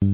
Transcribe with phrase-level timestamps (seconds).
[0.00, 0.10] Hoi,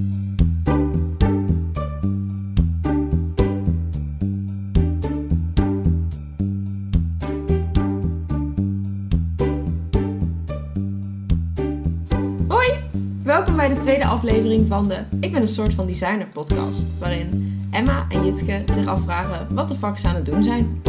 [13.22, 16.86] welkom bij de tweede aflevering van de Ik ben een soort van designer podcast.
[16.98, 20.82] Waarin Emma en Jitske zich afvragen wat de fuck ze aan het doen zijn.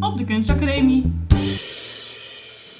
[0.00, 1.12] op de Kunstacademie.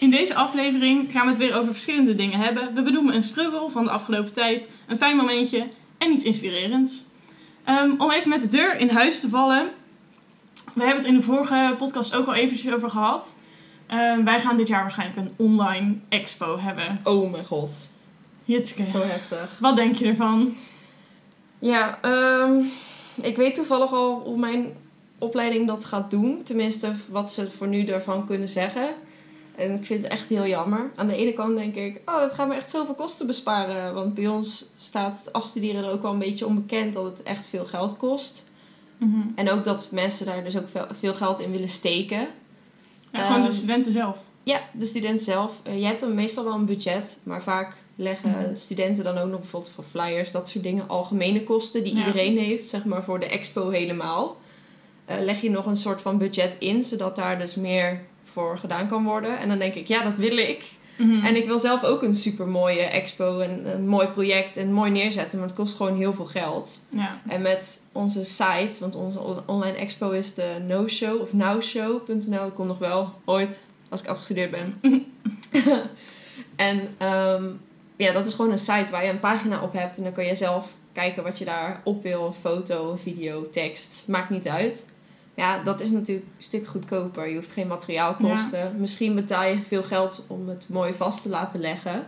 [0.03, 2.75] In deze aflevering gaan we het weer over verschillende dingen hebben.
[2.75, 7.05] We benoemen een struggle van de afgelopen tijd, een fijn momentje en iets inspirerends.
[7.65, 9.70] Ehm, om even met de deur in huis te vallen.
[10.74, 13.38] We hebben het in de vorige podcast ook al eventjes over gehad.
[13.87, 17.01] Ehm, wij gaan dit jaar waarschijnlijk een online expo hebben.
[17.05, 17.91] Oh mijn god,
[18.45, 19.59] Jitske, zo heftig.
[19.60, 20.55] wat denk je ervan?
[21.59, 22.52] Ja, ehm,
[23.23, 24.73] ik weet toevallig al hoe mijn
[25.19, 26.43] opleiding dat gaat doen.
[26.43, 28.95] Tenminste, wat ze voor nu ervan kunnen zeggen.
[29.55, 30.91] En ik vind het echt heel jammer.
[30.97, 33.95] Aan de ene kant denk ik, oh, dat gaat me echt zoveel kosten besparen.
[33.95, 37.65] Want bij ons staat afstuderen er ook wel een beetje onbekend dat het echt veel
[37.65, 38.45] geld kost.
[38.99, 39.18] Mhm.
[39.35, 40.68] En ook dat mensen daar dus ook
[40.99, 42.26] veel, geld in willen steken.
[43.13, 44.16] Ja, gewoon de Ehm, studenten zelf.
[44.43, 45.60] Ja, de student zelf.
[45.63, 48.54] Eh, je hebt dan meestal wel een budget, maar vaak leggen Mhm.
[48.57, 52.07] studenten dan ook nog bijvoorbeeld voor flyers, dat soort dingen, algemene kosten die Ja.
[52.07, 54.37] iedereen heeft, zeg maar voor de expo helemaal.
[55.04, 58.01] Eh, leg je nog een soort van budget in, zodat daar dus meer
[58.33, 59.38] voor gedaan kan worden.
[59.38, 60.65] En dan denk ik, ja, dat wil ik.
[60.97, 61.25] Mhm.
[61.27, 64.91] En ik wil zelf ook een super mooie expo, en een mooi project en mooi
[64.91, 66.81] neerzetten, maar het kost gewoon heel veel geld.
[66.88, 67.21] Ja.
[67.28, 72.47] En met onze site, want onze on- online expo is de no-show of nowshow.nl.
[72.47, 74.81] Ik kom nog wel ooit als ik afgestudeerd ben.
[76.56, 77.44] en ehm,
[77.97, 80.25] ja, dat is gewoon een site waar je een pagina op hebt en dan kan
[80.25, 82.34] je zelf kijken wat je daar op wil.
[82.41, 84.84] Foto, video, tekst, maakt niet uit.
[85.34, 87.28] Ja, dat is natuurlijk een stuk goedkoper.
[87.28, 88.75] Je hoeft geen materiaalkosten.
[88.78, 92.06] Misschien betaal je veel geld om het mooi vast te laten leggen,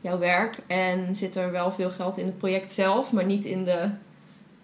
[0.00, 0.58] jouw werk.
[0.66, 3.88] En zit er wel veel geld in het project zelf, maar niet in de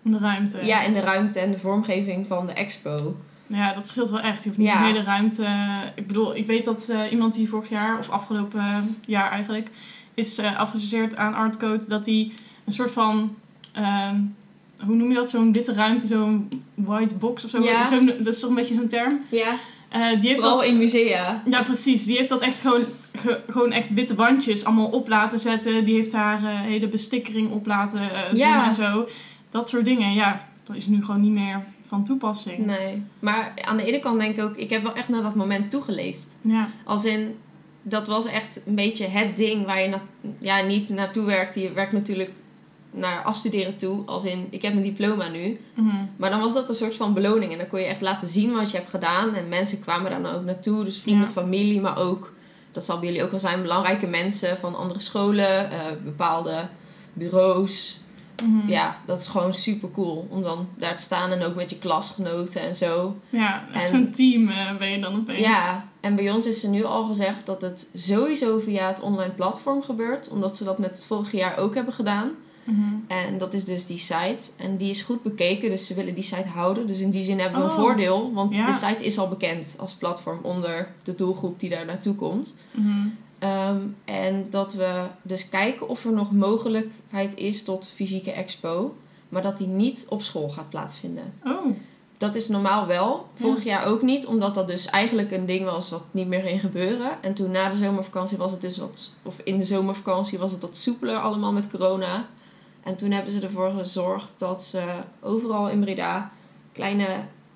[0.02, 0.64] De ruimte.
[0.66, 3.16] ja, en de ruimte en de vormgeving van de expo.
[3.46, 4.42] Ja, dat scheelt wel echt.
[4.42, 4.78] Je hoeft niet Ja.
[4.78, 5.46] de hele ruimte.
[5.94, 8.76] Ik bedoel, ik weet dat eh, iemand die vorig jaar, of afgelopen eh,
[9.06, 9.68] jaar eigenlijk,
[10.14, 12.32] is eh afgestudeerd aan Artcode, dat hij
[12.64, 13.36] een soort van.
[13.72, 14.20] ehm,
[14.86, 15.30] hoe noem je dat?
[15.30, 17.62] Zo'n witte ruimte, zo'n white box of zo.
[17.62, 17.88] Ja.
[17.88, 19.20] Zo'n- dat is toch een beetje zo'n term.
[19.30, 19.54] Ja,
[19.88, 21.42] Eh, die heeft vooral dat, in musea.
[21.44, 22.04] Ja, precies.
[22.04, 25.84] Die heeft dat echt gewoon, ge- gewoon echt witte wandjes allemaal op laten zetten.
[25.84, 28.66] Die heeft daar eh, hele bestikkering op laten eh, doen Ja.
[28.66, 29.08] en zo.
[29.50, 30.48] Dat soort dingen, ja.
[30.64, 32.66] Dat is nu gewoon niet meer van toepassing.
[32.66, 35.34] Nee, maar aan de ene kant denk ik ook, ik heb wel echt naar dat
[35.34, 36.26] moment toegeleefd.
[36.40, 36.68] Ja.
[36.84, 37.34] Als in,
[37.82, 40.00] dat was echt een beetje het ding waar je na,
[40.38, 41.54] ja, niet naartoe werkt.
[41.54, 42.30] Je werkt natuurlijk
[42.90, 44.02] naar afstuderen toe.
[44.06, 45.60] Als in, ik heb mijn diploma nu.
[45.74, 45.96] Mhm.
[46.16, 47.52] Maar dan was dat een soort van beloning.
[47.52, 49.34] En dan kon je echt laten zien wat je hebt gedaan.
[49.34, 50.84] En mensen kwamen daar dan ook naartoe.
[50.84, 51.32] Dus vrienden, Ja.
[51.32, 52.32] familie, maar ook,
[52.72, 56.68] dat zal bij jullie ook wel zijn, belangrijke mensen van andere scholen, eh, bepaalde
[57.12, 58.00] bureaus.
[58.44, 58.68] Mhm.
[58.68, 61.78] Ja, dat is gewoon super cool om dan daar te staan en ook met je
[61.78, 63.16] klasgenoten en zo.
[63.30, 65.38] Ja, echt En- zo'n team eh, ben je dan opeens.
[65.46, 69.32] Ja, en bij ons is er nu al gezegd dat het sowieso via het online
[69.32, 72.30] platform gebeurt, omdat ze dat met het vorige jaar ook hebben gedaan.
[72.70, 72.94] Mhm.
[73.06, 74.38] En dat is dus die site.
[74.56, 76.86] En die is goed bekeken, dus ze willen die site houden.
[76.86, 78.66] Dus in die zin hebben we een Oh, voordeel, want ja.
[78.66, 82.54] de site is al bekend als platform onder de doelgroep die daar naartoe komt.
[82.70, 83.06] Mhm.
[83.38, 88.94] Ehm, en dat we dus kijken of er nog mogelijkheid is tot fysieke expo,
[89.28, 91.32] maar dat die niet op school gaat plaatsvinden.
[91.44, 91.66] Oh,
[92.18, 93.26] Dat is normaal wel.
[93.36, 93.44] Ja.
[93.44, 96.60] Vorig jaar ook niet, omdat dat dus eigenlijk een ding was wat niet meer ging
[96.60, 97.10] gebeuren.
[97.20, 100.62] En toen na de zomervakantie was het dus wat, of in de zomervakantie was het
[100.62, 102.26] wat soepeler allemaal met corona.
[102.88, 104.82] En toen hebben ze ervoor gezorgd dat ze
[105.20, 106.30] overal in Breda
[106.72, 107.06] kleine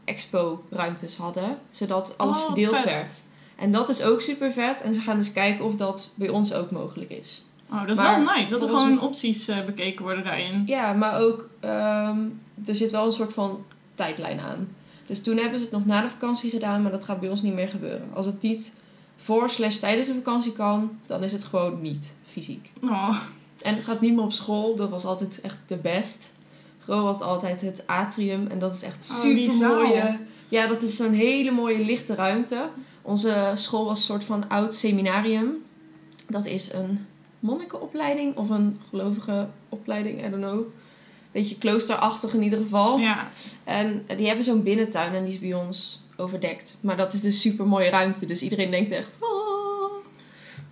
[0.04, 2.84] expo-ruimtes hadden, zodat alles Oh, verdeeld vet.
[2.84, 3.22] werd.
[3.56, 4.82] En dat is ook super vet.
[4.82, 7.43] En ze gaan dus kijken of dat bij ons ook mogelijk is.
[7.70, 8.50] oh dat is Maar wel nice.
[8.50, 10.62] Dat er gewoon opties eh, bekeken worden daarin.
[10.66, 12.19] Ja, maar ook ehm,
[12.64, 13.64] er zit wel een soort van
[13.94, 14.69] tijdlijn aan.
[15.06, 17.43] Dus toen hebben ze het nog na de vakantie gedaan, maar dat gaat bij ons
[17.43, 18.09] niet meer gebeuren.
[18.14, 18.72] Als het niet
[19.16, 22.70] voor slash tijdens de vakantie kan, dan is het gewoon niet fysiek.
[22.82, 23.16] Oh,
[23.62, 26.32] En het gaat niet meer op school, dat was altijd echt de best.
[26.81, 30.19] Gro had altijd het atrium en dat is echt Oh, super mooie.
[30.48, 32.69] Ja, dat is zo'n hele mooie lichte ruimte.
[33.02, 35.62] Onze school was een soort van oud seminarium.
[36.28, 37.06] Dat is een
[37.38, 40.60] monnikenopleiding of een gelovige opleiding, I don't know.
[41.32, 42.98] Beetje kloosterachtig in ieder geval.
[42.98, 43.31] ja.
[43.64, 46.76] En die hebben zo'n binnentuin en die is bij ons overdekt.
[46.81, 49.08] Maar dat is dus super mooie ruimte, dus iedereen denkt echt.
[49.20, 49.28] "Ah."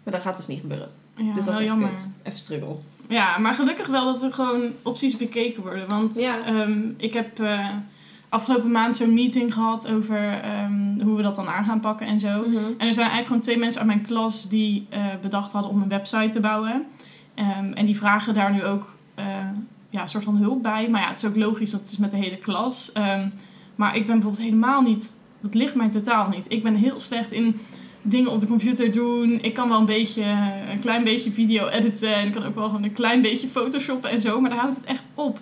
[0.02, 0.90] Maar dat gaat dus niet gebeuren.
[1.24, 1.88] Ja dus dat is jammer.
[1.88, 2.08] kut.
[2.22, 2.76] Even struggle.
[3.08, 5.88] Ja, maar gelukkig wel dat er gewoon opties bekeken worden.
[5.88, 6.44] Want Ja.
[6.44, 7.68] ehm, ik heb eh,
[8.28, 12.20] afgelopen maand zo'n meeting gehad over ehm, hoe we dat dan aan gaan pakken en
[12.20, 12.38] zo.
[12.38, 12.56] Mhm.
[12.56, 15.82] En er zijn eigenlijk gewoon twee mensen uit mijn klas die eh, bedacht hadden om
[15.82, 16.86] een website te bouwen.
[17.34, 19.24] Ehm, en die vragen daar nu ook eh,
[19.90, 20.88] ja, een soort van hulp bij.
[20.88, 22.92] Maar ja, het is ook logisch, want het is met de hele klas.
[23.74, 25.16] Maar ik ben bijvoorbeeld helemaal niet...
[25.40, 26.44] Dat ligt mij totaal niet.
[26.48, 27.60] Ik ben heel slecht in
[28.02, 29.38] dingen op de computer doen.
[29.42, 30.24] Ik kan wel een beetje,
[30.70, 32.14] een klein beetje video editen.
[32.14, 34.40] En ik kan ook wel gewoon een klein beetje photoshoppen en zo.
[34.40, 35.40] Maar daar houdt het echt op.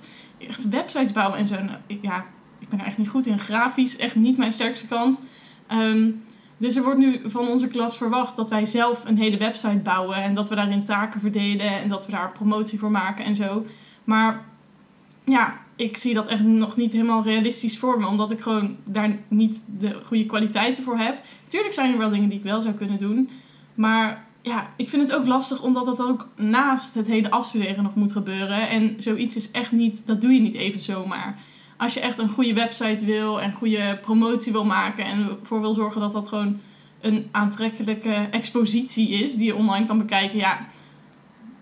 [0.49, 1.55] Echt websites bouwen en zo.
[1.55, 2.25] Nou, ja,
[2.59, 3.39] ik ben er echt niet goed in.
[3.39, 5.21] Grafisch, echt niet mijn sterkste kant.
[5.67, 6.11] Ehm,
[6.57, 10.17] dus er wordt nu van onze klas verwacht dat wij zelf een hele website bouwen.
[10.17, 11.81] En dat we daarin taken verdelen.
[11.81, 13.67] En dat we daar promotie voor maken en zo.
[14.05, 14.41] Maar
[15.25, 18.07] ja, ik zie dat echt nog niet helemaal realistisch voor me.
[18.07, 21.21] Omdat ik gewoon daar niet de goede kwaliteiten voor heb.
[21.47, 23.31] Tuurlijk zijn er wel dingen die ik wel zou kunnen doen.
[23.75, 27.95] Maar ja, ik vind het ook lastig omdat dat ook naast het hele afstuderen nog
[27.95, 28.69] moet gebeuren.
[28.69, 31.39] En zoiets is echt niet, dat doe je niet even zomaar.
[31.77, 35.75] Als je echt een goede website wil en goede promotie wil maken en ervoor wil
[35.75, 36.61] zorgen dat dat gewoon
[37.01, 40.67] een aantrekkelijke expositie is die je online kan bekijken, ja,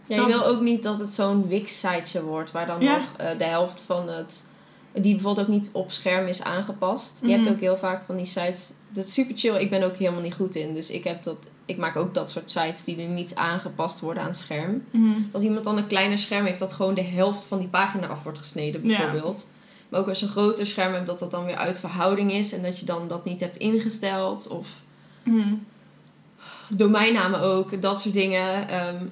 [0.06, 2.96] Ja, je wil ook niet dat het zo'n Wix-siteje wordt waar dan Ja.
[2.96, 4.44] nog eh, de helft van het.
[4.92, 7.18] die bijvoorbeeld ook niet op scherm is aangepast.
[7.22, 7.52] Je hebt Mhm.
[7.52, 8.70] ook heel vaak van die sites.
[8.88, 9.54] Dat is super chill.
[9.60, 10.74] Ik ben ook helemaal niet goed in.
[10.74, 14.22] Dus ik, heb dat, ik maak ook dat soort sites die er niet aangepast worden
[14.22, 14.82] aan het scherm.
[14.90, 15.12] mhm.
[15.32, 18.22] Als iemand dan een kleiner scherm heeft, dat gewoon de helft van die pagina af
[18.22, 18.96] wordt gesneden, Ja.
[18.96, 19.46] bijvoorbeeld.
[19.88, 22.52] Maar ook als je een groter scherm hebt, dat dat dan weer uit verhouding is
[22.52, 24.48] en dat je dan dat niet hebt ingesteld.
[24.48, 24.82] Of
[25.22, 25.54] Mhm.
[26.68, 28.68] domeinnamen ook, dat soort dingen.
[28.68, 29.04] Ehm,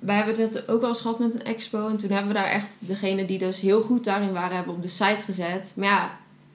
[0.00, 1.88] wij hebben dat ook wel eens gehad met een expo.
[1.88, 4.82] En toen hebben we daar echt degene die dus heel goed daarin waren, hebben op
[4.82, 5.72] de site gezet.
[5.76, 6.10] Maar ja,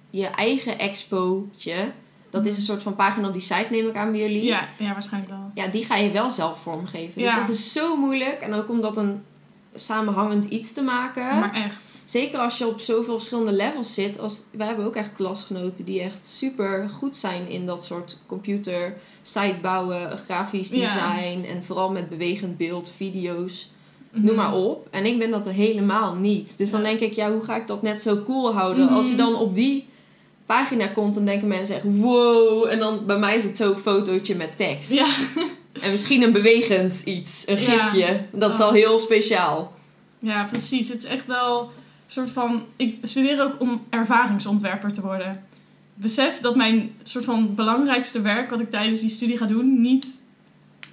[0.09, 1.91] je eigen expootje,
[2.29, 4.43] dat is een soort van pagina op die site, neem ik aan bij jullie.
[4.43, 5.51] ja, ja, waarschijnlijk wel.
[5.53, 7.21] Ja, die ga je wel zelf vormgeven.
[7.21, 7.27] Ja.
[7.27, 8.39] Dus dat is zo moeilijk.
[8.41, 9.23] En ook om dat een
[9.75, 11.39] samenhangend iets te maken.
[11.39, 11.99] Maar echt.
[12.05, 14.19] Zeker als je op zoveel verschillende levels zit.
[14.19, 18.93] Als, wij hebben ook echt klasgenoten die echt super goed zijn in dat soort computer,
[19.21, 20.75] site bouwen, grafisch Ja.
[20.75, 21.45] design.
[21.47, 23.69] En vooral met bewegend beeld, video's,
[24.11, 24.25] Mhm.
[24.25, 24.87] noem maar op.
[24.91, 26.57] En ik ben dat er helemaal niet.
[26.57, 28.89] Dus dan denk ik, ja, hoe ga ik dat net zo cool houden?
[28.89, 29.21] Als je Mhm.
[29.21, 29.87] dan op die
[30.45, 32.67] pagina komt, dan denken mensen echt, wow.
[32.69, 34.91] En dan bij mij is het zo'n fotootje met tekst.
[34.91, 35.07] Ja,
[35.81, 37.87] En misschien een bewegend iets, een Ja.
[37.87, 38.21] gifje.
[38.31, 39.73] Dat is al heel speciaal.
[40.19, 40.89] ja, precies.
[40.89, 41.67] Het is echt wel een
[42.07, 42.63] soort van...
[42.75, 45.43] Ik studeer ook om ervaringsontwerper te worden.
[45.93, 48.49] Besef dat mijn soort van belangrijkste werk...
[48.49, 49.81] wat ik tijdens die studie ga doen...
[49.81, 50.21] niet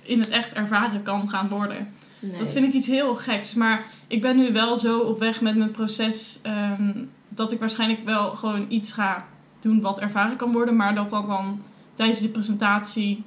[0.03, 1.89] in het echt ervaren kan gaan worden.
[2.19, 2.39] Nee.
[2.39, 3.55] Dat vind ik iets heel geks.
[3.55, 6.39] Maar ik ben nu wel zo op weg met mijn proces...
[6.43, 6.93] ehm,
[7.29, 9.27] dat ik waarschijnlijk wel gewoon iets ga
[9.61, 10.77] doen wat ervaren kan worden.
[10.77, 11.63] Maar dat dat dan
[11.95, 13.23] tijdens de presentatie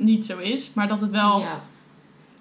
[0.00, 0.70] niet zo is.
[0.74, 1.40] Maar dat het wel...
[1.40, 1.60] Ja.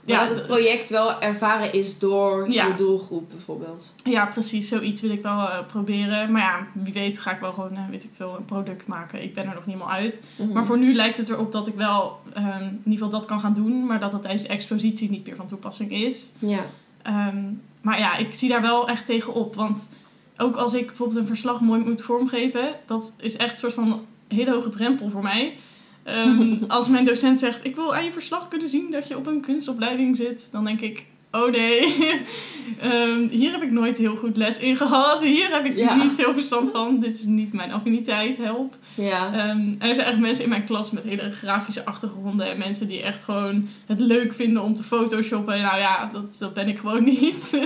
[0.05, 2.67] Ja, dat het project wel ervaren is door Ja.
[2.67, 3.93] je doelgroep bijvoorbeeld.
[4.03, 4.67] Ja, precies.
[4.67, 6.31] Zoiets wil ik wel eh, proberen.
[6.31, 9.23] Maar ja, wie weet ga ik wel gewoon, eh, weet ik veel, een product maken.
[9.23, 10.21] Ik ben er nog niet helemaal uit.
[10.35, 10.51] Mhm.
[10.51, 13.39] Maar voor nu lijkt het erop dat ik wel ehm, in ieder geval dat kan
[13.39, 13.85] gaan doen.
[13.85, 16.31] Maar dat dat tijdens de expositie niet meer van toepassing is.
[16.39, 16.65] Ja.
[17.01, 17.51] Ehm,
[17.81, 19.55] maar ja, ik zie daar wel echt tegen op.
[19.55, 19.89] Want
[20.37, 22.75] ook als ik bijvoorbeeld een verslag mooi moet vormgeven...
[22.85, 25.57] dat is echt een soort van hele hoge drempel voor mij.
[26.03, 29.27] Ehm, als mijn docent zegt, ik wil aan je verslag kunnen zien dat je op
[29.27, 31.81] een kunstopleiding zit, dan denk ik, oh nee,
[32.81, 35.21] Ehm, hier heb ik nooit heel goed les in gehad.
[35.21, 35.95] Hier heb ik Ja.
[35.95, 36.99] niet veel verstand van.
[36.99, 38.75] Dit is niet mijn affiniteit, help.
[38.95, 39.33] Ja.
[39.33, 42.49] Ehm, er zijn echt mensen in mijn klas met hele grafische achtergronden.
[42.51, 45.61] En mensen die echt gewoon het leuk vinden om te photoshoppen.
[45.61, 47.59] Nou ja, dat, dat ben ik gewoon niet.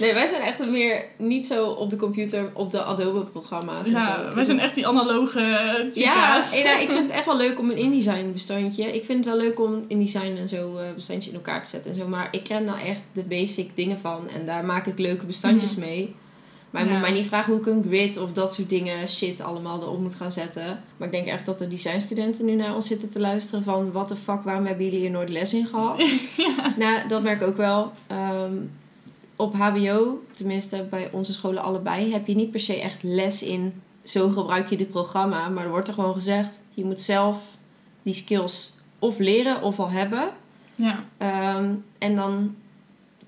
[0.00, 3.88] Nee, wij zijn echt meer niet zo op de computer, op de Adobe-programma's.
[3.88, 4.34] ja, zo.
[4.34, 6.62] wij zijn echt die analoge Ja, chica's.
[6.64, 8.94] nou, ik vind het echt wel leuk om een InDesign bestandje.
[8.94, 11.90] Ik vind het wel leuk om InDesign en zo eh, bestandje in elkaar te zetten
[11.90, 12.06] en zo.
[12.08, 14.28] Maar ik ken nou echt de basic dingen van.
[14.28, 16.14] En daar maak ik leuke bestandjes mee.
[16.70, 16.92] Maar je Ja.
[16.92, 20.00] moet mij niet vragen hoe ik een grid of dat soort dingen shit allemaal erop
[20.00, 20.80] moet gaan zetten.
[20.96, 23.92] Maar ik denk echt dat de designstudenten nu naar ons zitten te luisteren van...
[23.92, 26.02] What the fuck, waarom hebben jullie hier nooit les in gehad?
[26.78, 27.92] Nou, dat merk ik ook wel.
[28.06, 28.52] Ehm,
[29.36, 33.82] op HBO, tenminste bij onze scholen allebei, heb je niet per se echt les in.
[34.04, 35.48] Zo gebruik je dit programma.
[35.48, 37.38] Maar er wordt er gewoon gezegd, je moet zelf
[38.02, 40.28] die skills of leren of al hebben.
[40.74, 42.54] Ja, Ehm, en dan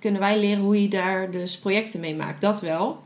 [0.02, 2.40] kunnen wij leren hoe je daar dus projecten mee maakt.
[2.40, 3.02] Dat wel.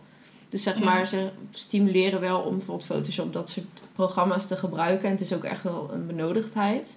[0.48, 0.84] Dus zeg Ja.
[0.84, 5.04] maar, ze stimuleren wel om bijvoorbeeld Photoshop, dat soort programma's te gebruiken.
[5.04, 6.96] En het is ook echt wel een benodigdheid.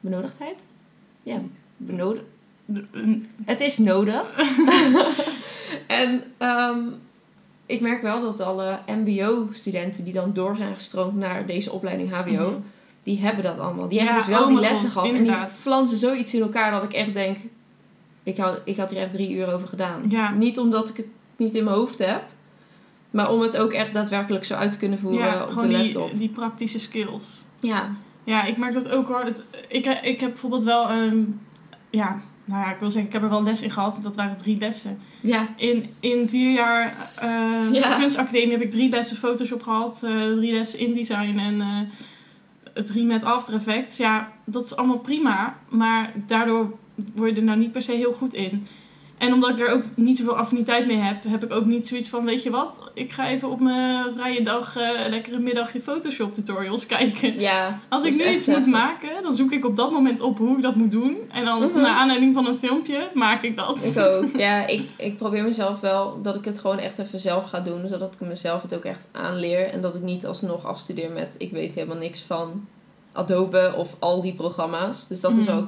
[0.00, 0.64] Benodigdheid?
[1.22, 1.40] Ja,
[1.76, 2.24] benodigd.
[3.44, 4.22] Het is nodig.
[5.86, 6.78] en ehm,
[7.66, 12.30] ik merk wel dat alle MBO-studenten die dan door zijn gestroomd naar deze opleiding HBO,
[12.50, 12.60] Mhm.
[13.02, 13.88] die hebben dat allemaal.
[13.88, 15.12] Die Ja, hebben dus wel die lessen gehad.
[15.12, 17.36] En die flansen zoiets in elkaar dat ik echt denk,
[18.22, 20.02] ik had, ik had hier echt drie uur over gedaan.
[20.08, 20.30] Ja.
[20.30, 22.22] Niet omdat ik het niet in mijn hoofd heb,
[23.10, 25.76] maar om het ook echt daadwerkelijk zo uit te kunnen voeren ja, op gewoon de
[25.78, 26.18] die, laptop.
[26.18, 27.44] die praktische skills.
[27.60, 27.90] Ja.
[28.24, 29.20] Ja, ik merk dat ook hoor.
[29.24, 31.40] Het- ik, ik heb bijvoorbeeld wel een,
[31.90, 33.98] ja, nou ja, ik wil zeggen, ik heb er wel les in gehad.
[34.02, 34.98] Dat waren drie lessen.
[35.20, 35.46] Ja.
[35.56, 37.10] In, in vier jaar
[37.72, 37.96] Ja.
[37.98, 40.02] kunstacademie heb ik drie lessen Photoshop gehad.
[40.02, 43.96] eh, drie lessen InDesign en eh, drie met After Effects.
[43.96, 45.56] Ja, dat is allemaal prima.
[45.68, 46.72] Maar daardoor
[47.14, 48.66] word je er nou niet per se heel goed in.
[49.18, 52.08] En omdat ik er ook niet zoveel affiniteit mee heb, heb ik ook niet zoiets
[52.08, 55.80] van, weet je wat, ik ga even op mijn vrije dag eh, lekker een middagje
[55.80, 57.40] Photoshop tutorials kijken.
[57.40, 57.78] Ja.
[57.88, 60.62] Als ik nu iets moet maken, dan zoek ik op dat moment op hoe ik
[60.62, 61.16] dat moet doen.
[61.32, 61.80] En dan, Mhm.
[61.80, 63.84] naar aanleiding van een filmpje, maak ik dat.
[63.84, 64.24] Ik ook.
[64.36, 67.88] Ja, ik, ik probeer mezelf wel dat ik het gewoon echt even zelf ga doen.
[67.88, 69.64] Zodat ik mezelf het ook echt aanleer.
[69.70, 72.66] En dat ik niet alsnog afstudeer met ik weet helemaal niks van
[73.12, 75.08] Adobe of al die programma's.
[75.08, 75.46] Dus dat is Mhm.
[75.46, 75.64] wel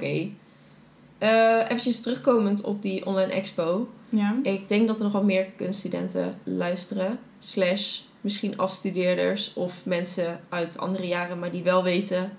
[1.18, 3.88] Eh eventjes terugkomend op die online expo.
[4.08, 4.34] Ja.
[4.42, 7.18] Ik denk dat er nog wel meer kunststudenten luisteren.
[7.38, 12.32] Slash misschien afstudeerders of mensen uit andere jaren, maar die wel weten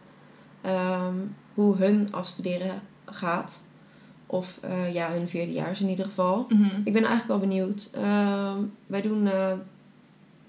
[0.62, 1.16] ehm,
[1.54, 3.64] hoe hun afstuderen gaat.
[4.28, 6.46] Of eh, ja, hun vierdejaars in ieder geval.
[6.50, 6.66] Mhm.
[6.84, 7.90] Ik ben eigenlijk wel benieuwd.
[7.94, 9.52] Ehm, wij doen eh,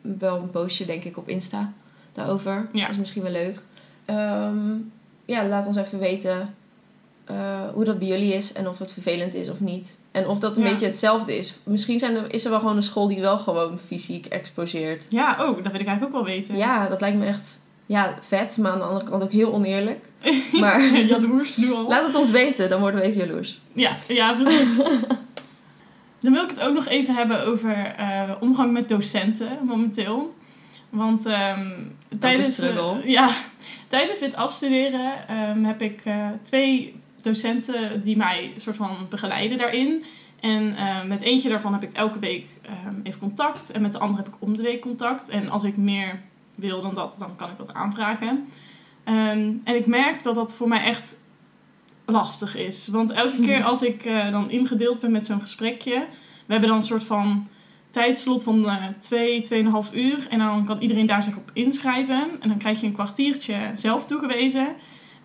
[0.01, 1.73] wel een postje, denk ik, op Insta
[2.13, 2.69] daarover.
[2.73, 2.81] Ja.
[2.81, 3.59] Dat is misschien wel leuk.
[4.05, 4.75] Ehm,
[5.25, 6.55] ja, laat ons even weten
[7.27, 7.37] eh,
[7.73, 9.97] hoe dat bij jullie is en of het vervelend is of niet.
[10.11, 10.71] En of dat een Ja.
[10.71, 11.55] beetje hetzelfde is.
[11.63, 15.07] Misschien zijn er, is er wel gewoon een school die wel gewoon fysiek exposeert.
[15.11, 16.57] Ja, oh, dat wil ik eigenlijk ook wel weten.
[16.57, 20.05] Ja, dat lijkt me echt ja, vet, maar aan de andere kant ook heel oneerlijk.
[20.61, 21.89] Maar Jaloers, nu al.
[21.89, 23.61] laat het ons weten, dan worden we even jaloers.
[23.73, 24.77] Ja, ja, precies.
[26.21, 30.35] Dan wil ik het ook nog even hebben over eh, omgang met docenten momenteel.
[30.91, 31.75] Want ehm,
[32.19, 33.01] tijdens, struggle.
[33.03, 33.31] eh, ja,
[33.89, 36.03] tijdens dit afstuderen ehm, heb ik
[36.43, 36.95] twee
[37.27, 40.05] docenten die mij soort van begeleiden daarin.
[40.41, 43.71] En eh, met eentje daarvan heb ik elke week ehm, even contact.
[43.71, 45.29] En met de andere heb ik om de week contact.
[45.29, 46.21] En als ik meer
[46.57, 48.49] wil dan dat, dan kan ik dat aanvragen.
[49.05, 51.17] Ehm, en ik merk dat dat voor mij echt
[52.05, 52.89] lastig is.
[52.89, 56.07] Want elke keer als ik eh, dan ingedeeld ben met zo'n gesprekje...
[56.47, 57.49] We hebben dan een soort van
[57.91, 60.27] tijdslot van eh twee, tweeënhalf uur.
[60.31, 62.31] En dan kan iedereen daar zich op inschrijven.
[62.41, 64.67] En dan krijg je een kwartiertje zelf toegewezen.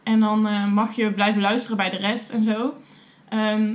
[0.04, 2.74] En dan eh, mag je blijven luisteren bij de rest en zo.
[3.30, 3.74] Ehm,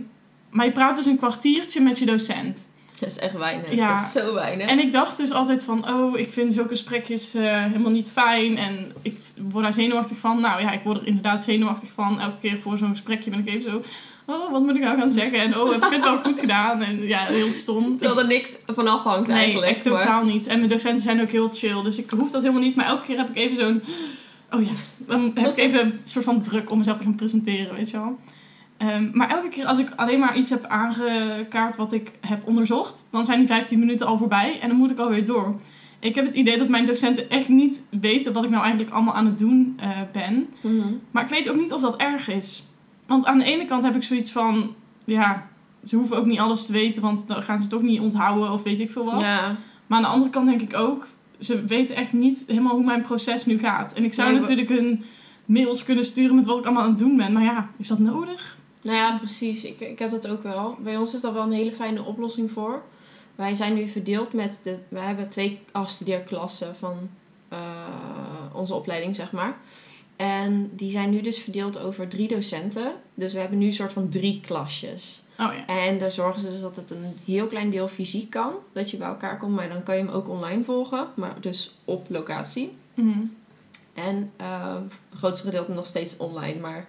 [0.51, 2.67] maar je praat dus een kwartiertje met je docent.
[2.99, 3.75] Dat is echt weinig.
[3.75, 3.93] Ja.
[3.93, 4.69] Dat is zo weinig.
[4.69, 8.57] En ik dacht dus altijd van, oh, ik vind zulke gesprekjes eh, helemaal niet fijn.
[8.57, 10.41] En ik word daar zenuwachtig van.
[10.41, 12.21] Nou ja, ik word er inderdaad zenuwachtig van.
[12.21, 13.83] Elke keer voor zo'n gesprekje ben ik even zo,
[14.27, 15.41] oh, wat moet ik nou gaan zeggen?
[15.41, 16.83] En oh, heb ik het wel goed gedaan?
[16.83, 17.99] En ja, heel stom.
[17.99, 19.73] Terwijl er niks van afhangt Nee, eigenlijk.
[19.73, 20.47] echt totaal niet.
[20.47, 22.77] En mijn docenten zijn ook heel chill, dus ik hoef dat helemaal niet.
[22.77, 23.83] Maar elke keer heb ik even zo'n...
[24.51, 27.75] Oh ja, dan heb ik even een soort van druk om mezelf te gaan presenteren,
[27.75, 28.19] weet je wel.
[28.77, 33.07] Ehm, maar elke keer als ik alleen maar iets heb aangekaart wat ik heb onderzocht,
[33.11, 35.57] dan zijn die 15 minuten al voorbij en dan moet ik alweer door.
[35.99, 39.15] Ik heb het idee dat mijn docenten echt niet weten wat ik nou eigenlijk allemaal
[39.15, 40.49] aan het doen eh, ben.
[40.63, 40.73] maar...
[40.73, 40.93] Mhm.
[41.11, 42.67] Maar ik weet ook niet of dat erg is.
[43.07, 44.75] Want aan de ene kant heb ik zoiets van,
[45.05, 45.47] ja,
[45.85, 48.53] ze hoeven ook niet alles te weten, want dan gaan ze het toch niet onthouden
[48.53, 49.21] of weet ik veel wat.
[49.21, 49.57] Ja.
[49.87, 51.07] Maar aan de andere kant denk ik ook,
[51.39, 53.93] ze weten echt niet helemaal hoe mijn proces nu gaat.
[53.93, 55.05] En ik zou Nee, natuurlijk hun
[55.45, 57.33] mails kunnen sturen met wat ik allemaal aan het doen ben.
[57.33, 58.57] Maar ja, is dat nodig?
[58.83, 59.65] Nou ja, precies.
[59.65, 60.77] Ik, ik heb dat ook wel.
[60.81, 62.83] Bij ons is daar wel een hele fijne oplossing voor.
[63.35, 64.79] Wij zijn nu verdeeld met de...
[64.89, 66.95] We hebben twee afstudeerklassen van
[67.49, 67.59] eh,
[68.53, 69.57] onze opleiding, zeg maar.
[70.17, 72.93] En die zijn nu dus verdeeld over drie docenten.
[73.15, 75.23] Dus we hebben nu een soort van drie klasjes.
[75.39, 75.67] Oh ja.
[75.67, 78.53] En daar zorgen ze dus dat het een heel klein deel fysiek kan.
[78.73, 81.07] Dat je bij elkaar komt, maar dan kan je hem ook online volgen.
[81.15, 82.77] Maar dus op locatie.
[82.95, 83.19] Mhm.
[83.95, 86.61] En ehm, het grootste gedeelte nog steeds online.
[86.61, 86.87] Maar het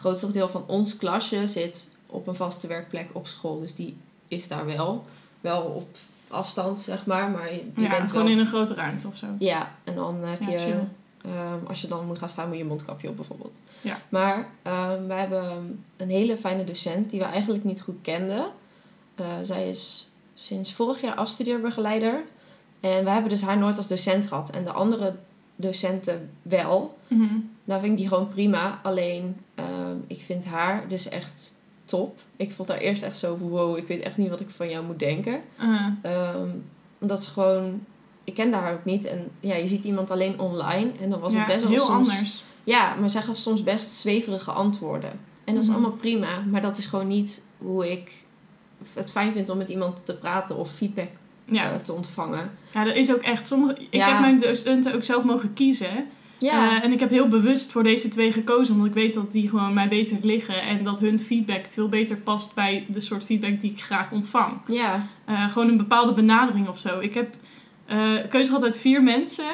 [0.00, 3.60] grootste deel van ons klasje zit op een vaste werkplek op school.
[3.60, 3.96] Dus die
[4.28, 5.04] is daar wel.
[5.40, 5.96] Wel op
[6.28, 7.30] afstand, zeg maar.
[7.30, 8.32] Maar je, je Ja, bent gewoon wel...
[8.34, 9.26] in een grote ruimte of zo.
[9.38, 10.80] Ja, en dan heb Ja, je...
[11.24, 13.54] ehm, als je dan moet gaan staan, moet je een mondkapje op bijvoorbeeld.
[13.84, 14.00] Ja.
[14.08, 18.46] Maar ehm wij hebben een hele fijne docent die we eigenlijk niet goed kenden.
[19.14, 22.22] Eh, zij is sinds vorig jaar afstudeerbegeleider.
[22.80, 24.50] En wij hebben dus haar nooit als docent gehad.
[24.50, 25.14] En de andere
[25.56, 26.98] docenten wel.
[27.08, 27.34] Mhm.
[27.64, 28.80] Nou vind ik die gewoon prima.
[28.82, 32.18] Alleen, ehm, ik vind haar dus echt top.
[32.36, 34.84] Ik vond haar eerst echt zo, wow, ik weet echt niet wat ik van jou
[34.84, 35.40] moet denken.
[35.60, 36.48] Uh, Ehm,
[36.98, 37.80] omdat ze gewoon...
[38.24, 39.04] Ik kende haar ook niet.
[39.04, 40.90] En ja, je ziet iemand alleen online.
[41.00, 42.10] En dan was ja, het best wel heel soms...
[42.10, 42.44] anders.
[42.64, 45.10] Ja, maar zij gaf soms best zweverige antwoorden.
[45.44, 45.78] En dat is Mhm.
[45.78, 46.28] allemaal prima.
[46.50, 48.12] Maar dat is gewoon niet hoe ik
[48.92, 51.08] het fijn vind om met iemand te praten of feedback
[51.44, 51.70] Ja.
[51.70, 52.50] eh, te ontvangen.
[52.72, 53.46] ja, dat is ook echt.
[53.46, 54.08] Sommige, ik Ja.
[54.08, 56.06] heb mijn docenten ook zelf mogen kiezen.
[56.38, 59.32] Ja, Eh, en ik heb heel bewust voor deze twee gekozen, omdat ik weet dat
[59.32, 60.62] die gewoon mij beter liggen.
[60.62, 64.60] En dat hun feedback veel beter past bij de soort feedback die ik graag ontvang.
[64.66, 65.06] ja.
[65.24, 67.00] Eh, gewoon een bepaalde benadering of zo.
[67.00, 67.34] Ik heb
[68.30, 69.44] keuze gehad uit vier mensen.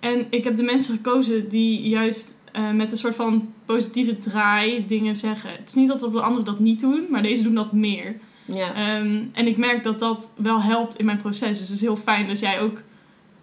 [0.00, 4.86] En ik heb de mensen gekozen die juist eh, met een soort van positieve draai
[4.86, 5.50] dingen zeggen.
[5.50, 8.16] Het is niet dat de anderen dat niet doen, maar deze doen dat meer.
[8.44, 8.74] Ja.
[8.74, 11.58] Ehm, en ik merk dat dat wel helpt in mijn proces.
[11.58, 12.82] Dus het is heel fijn dat jij ook,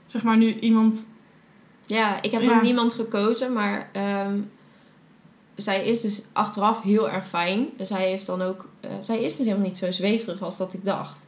[0.05, 1.07] zeg maar, nu iemand.
[1.85, 2.53] Ja, ik heb Ja.
[2.53, 4.39] nog niemand gekozen, maar ehm,
[5.55, 7.67] zij is dus achteraf heel erg fijn.
[7.79, 10.85] Zij heeft dan ook, eh, zij is dus helemaal niet zo zweverig als dat ik
[10.85, 11.25] dacht.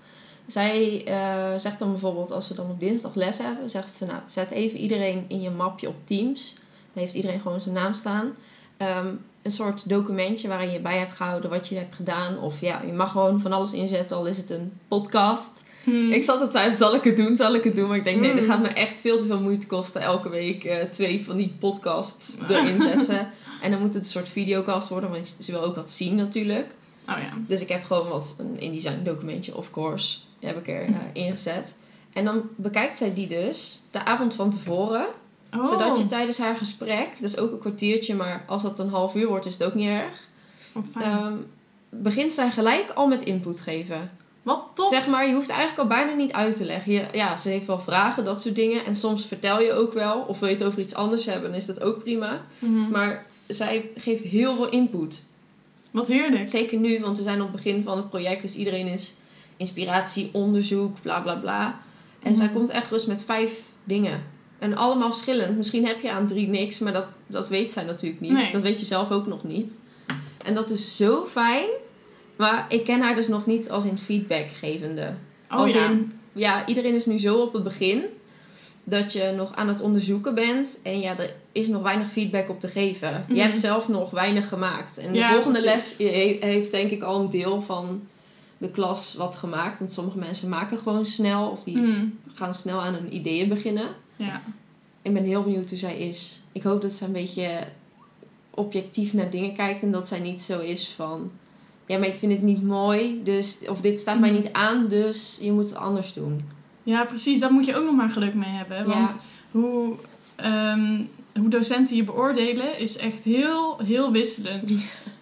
[0.48, 4.20] Zij eh, zegt dan bijvoorbeeld, als we dan op dinsdag les hebben, zegt ze nou,
[4.28, 6.56] zet even iedereen in je mapje op Teams.
[7.00, 8.32] Heeft iedereen gewoon zijn naam staan.
[8.78, 9.08] Ehm,
[9.42, 12.40] een soort documentje waarin je bij hebt gehouden wat je hebt gedaan.
[12.40, 15.50] Of ja, je mag gewoon van alles inzetten, al is het een podcast.
[15.84, 17.88] Hmm, Ik zat er thuis, zal ik het doen, zal ik het doen?
[17.88, 18.50] Maar ik denk, nee, dat Mm.
[18.50, 20.02] gaat me echt veel te veel moeite kosten.
[20.02, 23.30] Elke week eh, twee van die podcasts erin zetten.
[23.62, 26.68] En dan moet het een soort videocast worden, want ze wil ook wat zien natuurlijk.
[27.10, 27.34] Oh ja.
[27.48, 31.76] Dus ik heb gewoon wat, een InDesign documentje, of course, heb ik er eh, ingezet.
[32.14, 35.06] En dan bekijkt zij die dus de avond van tevoren.
[35.56, 35.66] Oh.
[35.66, 39.28] Zodat je tijdens haar gesprek, dus ook een kwartiertje, maar als dat een half uur
[39.28, 40.28] wordt, is het ook niet erg.
[40.72, 41.06] Wat fijn.
[41.06, 41.34] ehm,
[41.90, 44.12] begint zij gelijk al met input geven.
[44.44, 44.88] Wat top.
[44.88, 46.92] Zeg maar, je hoeft eigenlijk al bijna niet uit te leggen.
[46.94, 48.86] Je, ja, ze heeft wel vragen, dat soort dingen.
[48.86, 50.20] En soms vertel je ook wel.
[50.22, 52.42] Of wil je het over iets anders hebben, dan is dat ook prima.
[52.60, 52.90] Mhm.
[52.92, 55.24] Maar zij geeft heel veel input.
[55.92, 56.48] Wat heerlijk.
[56.50, 58.42] Zeker nu, want we zijn op het begin van het project.
[58.42, 59.14] Dus iedereen is
[59.58, 61.80] inspiratie, onderzoek, bla bla bla.
[62.24, 62.56] En zij Mhm.
[62.56, 64.24] komt echt rust met vijf dingen.
[64.60, 65.58] En allemaal verschillend.
[65.58, 68.32] Misschien heb je aan drie niks, maar dat, dat weet zij natuurlijk niet.
[68.32, 68.52] Nee.
[68.52, 69.72] Dat weet je zelf ook nog niet.
[70.44, 71.68] En dat is zo fijn.
[72.36, 75.14] Maar ik ken haar dus nog niet als in feedbackgevende.
[75.52, 75.90] Oh Als ja.
[75.90, 78.02] in, ja, iedereen is nu zo op het begin
[78.84, 82.60] dat je nog aan het onderzoeken bent en ja, er is nog weinig feedback op
[82.60, 83.24] te geven.
[83.28, 83.36] Mhm.
[83.36, 84.98] Je hebt zelf nog weinig gemaakt.
[84.98, 85.98] En de volgende precies.
[85.98, 88.02] les he- heeft denk ik al een deel van
[88.58, 89.80] de klas wat gemaakt.
[89.80, 92.06] Want sommige mensen maken gewoon snel of die Mhm.
[92.34, 93.88] gaan snel aan hun ideeën beginnen.
[94.28, 94.42] Ja.
[95.02, 96.42] Ik ben heel benieuwd hoe zij is.
[96.52, 97.68] Ik hoop dat ze een beetje
[98.50, 101.32] objectief naar dingen kijkt en dat zij niet zo is van
[101.86, 104.40] ja, maar ik vind het niet mooi, dus of dit staat mij Mhm.
[104.42, 106.42] niet aan, dus je moet het anders doen.
[106.84, 107.40] ja, precies.
[107.40, 108.78] Daar moet je ook nog maar geluk mee hebben.
[108.86, 109.16] Want Ja.
[109.52, 109.96] hoe,
[110.36, 111.02] ehm,
[111.40, 114.72] hoe docenten je beoordelen is echt heel, heel wisselend.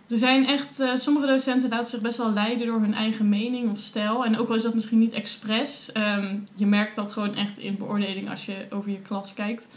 [0.10, 3.72] Er zijn echt, eh, sommige docenten laten zich best wel leiden door hun eigen mening
[3.72, 4.26] of stijl.
[4.26, 5.92] En ook al is dat misschien niet expres.
[5.92, 9.68] ehm, je merkt dat gewoon echt in beoordeling als je over je klas kijkt,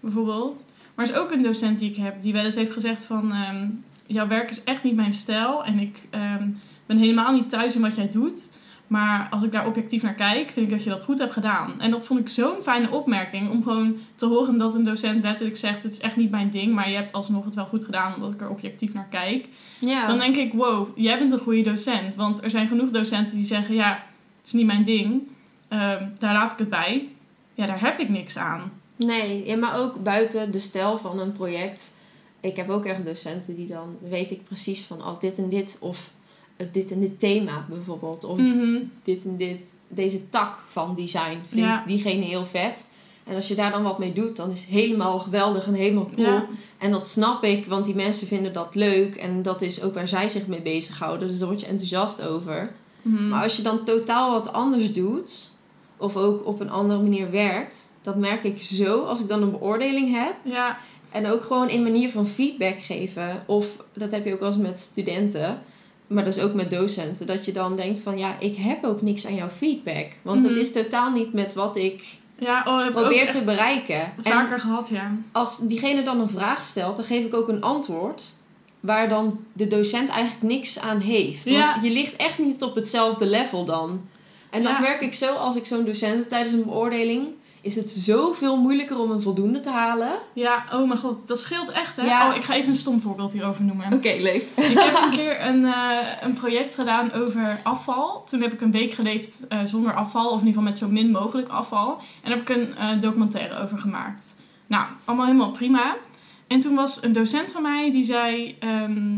[0.00, 0.66] bijvoorbeeld.
[0.94, 3.32] Maar er is ook een docent die ik heb die wel eens heeft gezegd van...
[3.32, 3.68] ehm,
[4.06, 6.48] jouw werk is echt niet mijn stijl en ik ehm,
[6.86, 8.50] ben helemaal niet thuis in wat jij doet.
[8.86, 11.80] Maar als ik daar objectief naar kijk, vind ik dat je dat goed hebt gedaan.
[11.80, 13.50] En dat vond ik zo'n fijne opmerking.
[13.50, 16.74] Om gewoon te horen dat een docent letterlijk zegt: Het is echt niet mijn ding,
[16.74, 19.48] maar je hebt alsnog het wel goed gedaan omdat ik er objectief naar kijk.
[19.80, 20.06] Ja.
[20.06, 22.14] Dan denk ik: Wow, jij bent een goede docent.
[22.14, 23.92] Want er zijn genoeg docenten die zeggen: Ja,
[24.36, 25.22] het is niet mijn ding.
[25.68, 27.08] Ehm, daar laat ik het bij.
[27.54, 28.72] Ja, daar heb ik niks aan.
[28.96, 31.92] Nee, ja, maar ook buiten de stijl van een project.
[32.40, 35.76] Ik heb ook echt docenten die dan weet ik precies van oh, dit en dit
[35.80, 36.10] of
[36.72, 38.24] dit en dit thema bijvoorbeeld.
[38.24, 38.78] Of Mhm.
[39.04, 41.84] dit en dit, deze tak van design vindt Ja.
[41.86, 42.86] diegene heel vet.
[43.24, 46.10] En als je daar dan wat mee doet, dan is het helemaal geweldig en helemaal
[46.14, 46.26] cool.
[46.26, 46.46] Ja.
[46.78, 49.14] En dat snap ik, want die mensen vinden dat leuk.
[49.14, 51.28] En dat is ook waar zij zich mee bezighouden.
[51.28, 52.72] Dus daar word je enthousiast over.
[53.02, 53.28] Mhm.
[53.28, 55.50] Maar als je dan totaal wat anders doet,
[55.96, 59.50] of ook op een andere manier werkt, dat merk ik zo als ik dan een
[59.50, 60.34] beoordeling heb.
[60.44, 60.78] Ja,
[61.10, 63.42] En ook gewoon in manier van feedback geven.
[63.46, 65.62] Of dat heb je ook wel eens met studenten,
[66.06, 67.26] maar dus ook met docenten.
[67.26, 70.06] Dat je dan denkt van ja, ik heb ook niks aan jouw feedback.
[70.22, 70.60] Want het Mhm.
[70.60, 72.04] is totaal niet met wat ik
[72.38, 74.00] ja oh, dat ik probeer te bereiken.
[74.00, 75.10] En vaker gehad, ja.
[75.32, 78.34] als diegene dan een vraag stelt, dan geef ik ook een antwoord.
[78.80, 81.44] Waar dan de docent eigenlijk niks aan heeft.
[81.44, 81.78] Want Ja.
[81.82, 84.00] je ligt echt niet op hetzelfde level dan.
[84.50, 84.80] En dan Ja.
[84.80, 87.26] merk ik zo, als ik zo'n docent tijdens een beoordeling,
[87.66, 90.18] is het zoveel moeilijker om een voldoende te halen.
[90.32, 92.02] Ja, oh mijn god, dat scheelt echt hè.
[92.02, 92.30] Ja.
[92.30, 93.92] Oh, ik ga even een stom voorbeeld hierover noemen.
[93.92, 94.48] Oké, leuk.
[94.54, 98.24] Ik heb een keer een, eh, een project gedaan over afval.
[98.24, 100.88] Toen heb ik een week geleefd eh, zonder afval, of in ieder geval met zo
[100.88, 101.98] min mogelijk afval.
[102.22, 104.34] En daar heb ik een eh, documentaire over gemaakt.
[104.66, 105.96] Nou, allemaal helemaal prima.
[106.46, 109.16] En toen was een docent van mij die zei: ehm,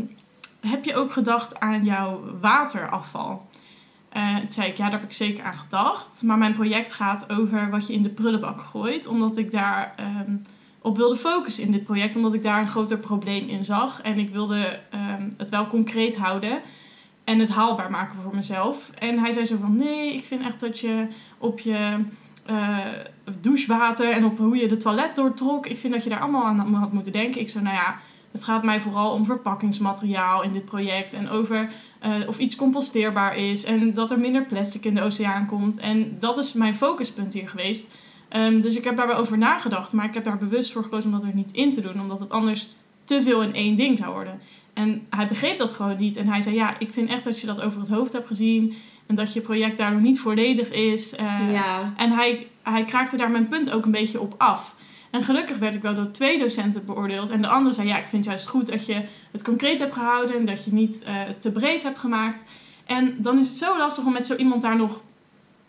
[0.59, 3.47] Heb je ook gedacht aan jouw waterafval?
[4.09, 6.23] Eh, toen zei ik, ja, daar heb ik zeker aan gedacht.
[6.23, 9.07] Maar mijn project gaat over wat je in de prullenbak gooit.
[9.07, 10.35] Omdat ik daar ehm,
[10.81, 12.15] op wilde focussen in dit project.
[12.15, 14.01] Omdat ik daar een groter probleem in zag.
[14.01, 16.61] En ik wilde ehm, het wel concreet houden.
[17.23, 18.89] En het haalbaar maken voor mezelf.
[18.99, 22.05] En hij zei zo van, nee, ik vind echt dat je op je
[22.45, 22.77] eh,
[23.41, 24.11] douchewater...
[24.11, 25.65] en op hoe je de toilet doortrok...
[25.65, 27.41] ik vind dat je daar allemaal aan had moeten denken.
[27.41, 27.99] Ik zo, nou ja,
[28.31, 31.13] het gaat mij vooral om verpakkingsmateriaal in dit project.
[31.13, 33.63] En over eh, of iets composteerbaar is.
[33.63, 35.77] En dat er minder plastic in de oceaan komt.
[35.77, 37.87] En dat is mijn focuspunt hier geweest.
[38.29, 39.93] Ehm, dus ik heb daar wel over nagedacht.
[39.93, 42.01] Maar ik heb daar bewust voor gekozen om dat er niet in te doen.
[42.01, 42.69] Omdat het anders
[43.03, 44.39] te veel in één ding zou worden.
[44.73, 46.17] En hij begreep dat gewoon niet.
[46.17, 48.73] En hij zei, ja, ik vind echt dat je dat over het hoofd hebt gezien.
[49.05, 51.15] En dat je project daardoor niet volledig is.
[51.15, 51.93] Eh, ja.
[51.97, 54.75] En hij, hij kraakte daar mijn punt ook een beetje op af.
[55.09, 57.29] En gelukkig werd ik wel door twee docenten beoordeeld.
[57.29, 59.93] En de andere zei, ja, ik vind het juist goed dat je het concreet hebt
[59.93, 60.35] gehouden.
[60.35, 62.43] En dat je niet eh, te breed hebt gemaakt.
[62.85, 65.01] En dan is het zo lastig om met zo iemand daar nog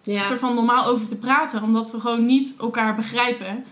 [0.02, 0.22] Ja.
[0.22, 1.62] soort van normaal over te praten.
[1.62, 3.64] Omdat we gewoon niet elkaar begrijpen.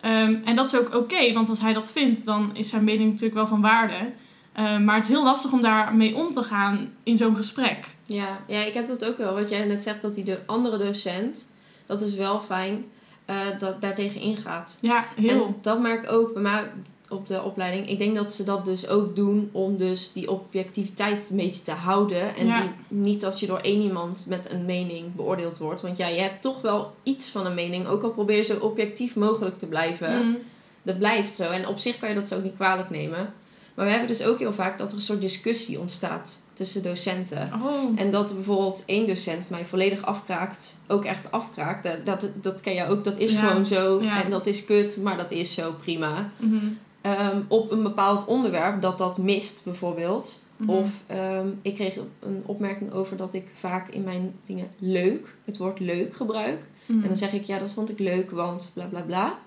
[0.00, 3.04] Ehm, en dat is ook oké, want als hij dat vindt, dan is zijn mening
[3.08, 4.10] natuurlijk wel van waarde.
[4.52, 7.88] Ehm, maar het is heel lastig om daarmee om te gaan in zo'n gesprek.
[8.06, 9.34] Ja, ja, ik heb dat ook wel.
[9.34, 11.48] Wat jij net zegt, dat die de andere docent,
[11.86, 12.84] dat is wel fijn,
[13.30, 14.78] eh dat daartegen ingaat.
[14.80, 15.46] Ja, heel.
[15.46, 16.64] En dat merk ik ook bij mij
[17.08, 17.88] op de opleiding.
[17.88, 21.72] Ik denk dat ze dat dus ook doen om dus die objectiviteit een beetje te
[21.72, 22.36] houden.
[22.36, 22.60] En Ja.
[22.60, 25.82] die, niet dat je door één iemand met een mening beoordeeld wordt.
[25.82, 27.86] Want ja, je hebt toch wel iets van een mening.
[27.86, 30.26] Ook al probeer je zo objectief mogelijk te blijven.
[30.26, 30.36] Mm.
[30.82, 31.50] Dat blijft zo.
[31.50, 33.32] En op zich kan je dat zo ook niet kwalijk nemen.
[33.74, 37.50] Maar we hebben dus ook heel vaak dat er een soort discussie ontstaat tussen docenten.
[37.62, 38.00] Oh.
[38.00, 41.84] En dat bijvoorbeeld één docent mij volledig afkraakt, ook echt afkraakt.
[41.84, 44.02] Dat, dat, dat ken je ook, dat is Ja, gewoon zo.
[44.02, 44.24] ja.
[44.24, 46.30] En dat is kut, maar dat is zo prima.
[46.36, 46.56] Mhm.
[47.00, 50.42] Ehm, op een bepaald onderwerp dat dat mist, bijvoorbeeld.
[50.56, 50.70] Mhm.
[50.70, 55.56] Of ehm, ik kreeg een opmerking over dat ik vaak in mijn dingen leuk, het
[55.56, 56.62] woord leuk gebruik.
[56.86, 57.02] Mhm.
[57.02, 59.38] En dan zeg ik, ja, dat vond ik leuk, want bla bla bla.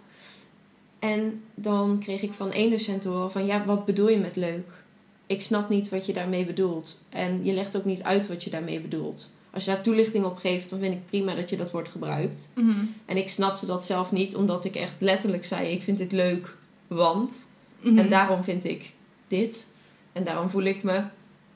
[1.00, 4.36] En dan kreeg ik van één docent te horen van, ja, wat bedoel je met
[4.36, 4.83] leuk?
[5.34, 7.00] Ik snap niet wat je daarmee bedoelt.
[7.10, 9.32] En je legt ook niet uit wat je daarmee bedoelt.
[9.52, 12.48] Als je daar toelichting op geeft, dan vind ik prima dat je dat woord gebruikt.
[12.54, 12.86] Mhm.
[13.06, 16.56] En ik snapte dat zelf niet, omdat ik echt letterlijk zei, ik vind dit leuk,
[16.88, 17.48] want.
[17.82, 17.98] Mhm.
[17.98, 18.92] En daarom vind ik
[19.28, 19.68] dit.
[20.12, 21.02] En daarom voel ik me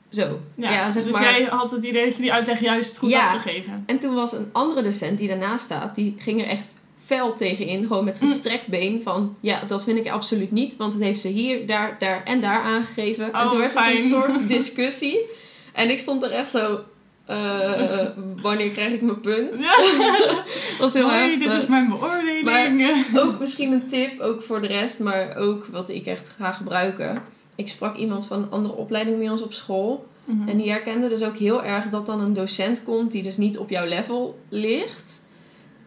[0.08, 0.40] zo.
[0.54, 1.22] Ja, zeg dus maar.
[1.22, 3.30] jij had het idee dat je die uitleg juist goed Ja.
[3.30, 3.82] had gegeven.
[3.86, 6.66] En toen was een andere docent die daarnaast staat, die ging er echt
[7.08, 7.86] fel tegenin.
[7.86, 10.76] Gewoon met gestrekt been van, ja, dat vind ik absoluut niet.
[10.76, 13.32] Want het heeft ze hier, daar, daar en daar aangegeven.
[13.32, 14.08] en Oh, toen werd het een fijn.
[14.08, 15.18] soort discussie.
[15.72, 16.80] En ik stond er echt zo,
[17.24, 18.06] eh,
[18.42, 19.58] wanneer krijg ik mijn punt?
[19.58, 19.76] Ja.
[20.80, 21.52] was heel Hoi, heftig.
[21.52, 23.04] dit is mijn beoordeling.
[23.16, 27.22] Ook misschien een tip, ook voor de rest, maar ook wat ik echt ga gebruiken.
[27.54, 30.06] Ik sprak iemand van een andere opleiding bij ons op school.
[30.24, 30.48] Mhm.
[30.48, 33.58] En die herkende dus ook heel erg dat dan een docent komt die dus niet
[33.58, 35.22] op jouw level ligt.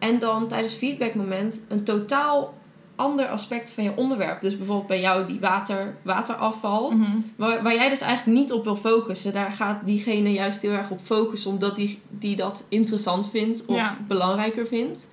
[0.02, 2.54] En dan tijdens feedbackmoment een totaal
[2.96, 4.40] ander aspect van je onderwerp.
[4.40, 6.90] Dus bijvoorbeeld bij jou die water, waterafval.
[6.90, 7.10] Mhm.
[7.36, 9.32] Waar, waar jij dus eigenlijk niet op wil focussen.
[9.32, 11.50] Daar gaat diegene juist heel erg op focussen.
[11.50, 13.96] Omdat die, die dat interessant vindt of Ja.
[14.06, 15.06] belangrijker vindt.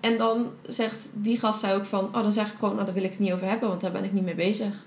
[0.00, 2.04] En dan zegt die gast zei ook van...
[2.04, 3.68] Oh, dan zeg ik gewoon, nou daar wil ik het niet over hebben.
[3.68, 4.86] Want daar ben ik niet mee bezig.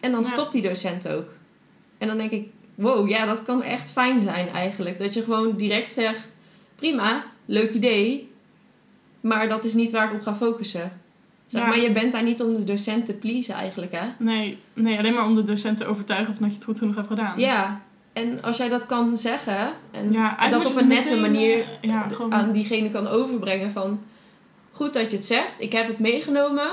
[0.00, 0.28] En dan Ja.
[0.28, 1.28] stopt die docent ook.
[1.98, 2.48] En dan denk ik...
[2.74, 4.98] Wow, ja, dat kan echt fijn zijn eigenlijk.
[4.98, 6.32] Dat je gewoon direct zegt...
[6.76, 8.30] Prima, leuk idee.
[9.20, 10.92] Maar dat is niet waar ik op ga focussen.
[11.46, 11.68] Zeg Ja.
[11.68, 14.06] maar je bent daar niet om de docent te pleasen eigenlijk, hè?
[14.18, 16.94] Nee, nee, alleen maar om de docent te overtuigen of dat je het goed genoeg
[16.94, 17.38] hebt gedaan.
[17.40, 17.80] Ja,
[18.12, 22.00] en als jij dat kan zeggen en Ja, dat op een nette manier eh, ja,
[22.08, 24.00] gewoon- aan diegene kan overbrengen van
[24.70, 26.68] goed dat je het zegt, ik heb het meegenomen,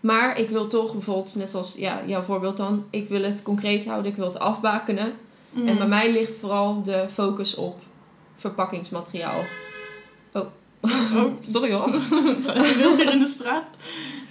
[0.00, 3.84] maar ik wil toch bijvoorbeeld, net zoals ja, jouw voorbeeld dan, ik wil het concreet
[3.84, 5.12] houden, ik wil het afbakenen.
[5.66, 7.80] En bij mij ligt vooral de focus op
[8.42, 9.44] verpakkingsmateriaal.
[10.32, 10.46] Oh,
[11.14, 11.24] Oh.
[11.40, 11.90] sorry hoor.
[12.70, 13.64] je wilt hier in de straat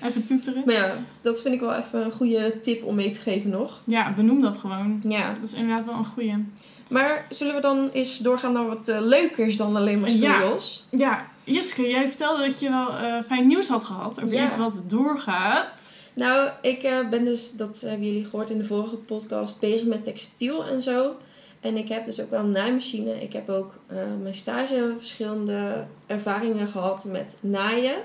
[0.04, 0.64] even toeteren.
[0.66, 3.82] Maar ja, dat vind ik wel even een goede tip om mee te geven nog.
[3.84, 5.02] Ja, benoem dat gewoon.
[5.04, 6.46] Ja, Dat is inderdaad wel een goeie.
[6.90, 10.16] maar zullen we dan eens doorgaan naar wat eh, leukers dan alleen maar Ja.
[10.16, 10.86] studios?
[10.90, 14.46] Ja, Jitske, jij vertelde dat je wel eh, fijn nieuws had gehad over Ja.
[14.46, 15.68] iets wat doorgaat.
[16.14, 20.04] Nou, ik eh, ben dus, dat hebben jullie gehoord in de vorige podcast, bezig met
[20.04, 21.16] textiel en zo.
[21.62, 23.22] En ik heb dus ook wel een naaimachine.
[23.22, 27.96] Ik heb ook eh, mijn stage verschillende ervaringen gehad met naaien.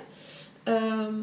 [0.62, 1.14] Ehm,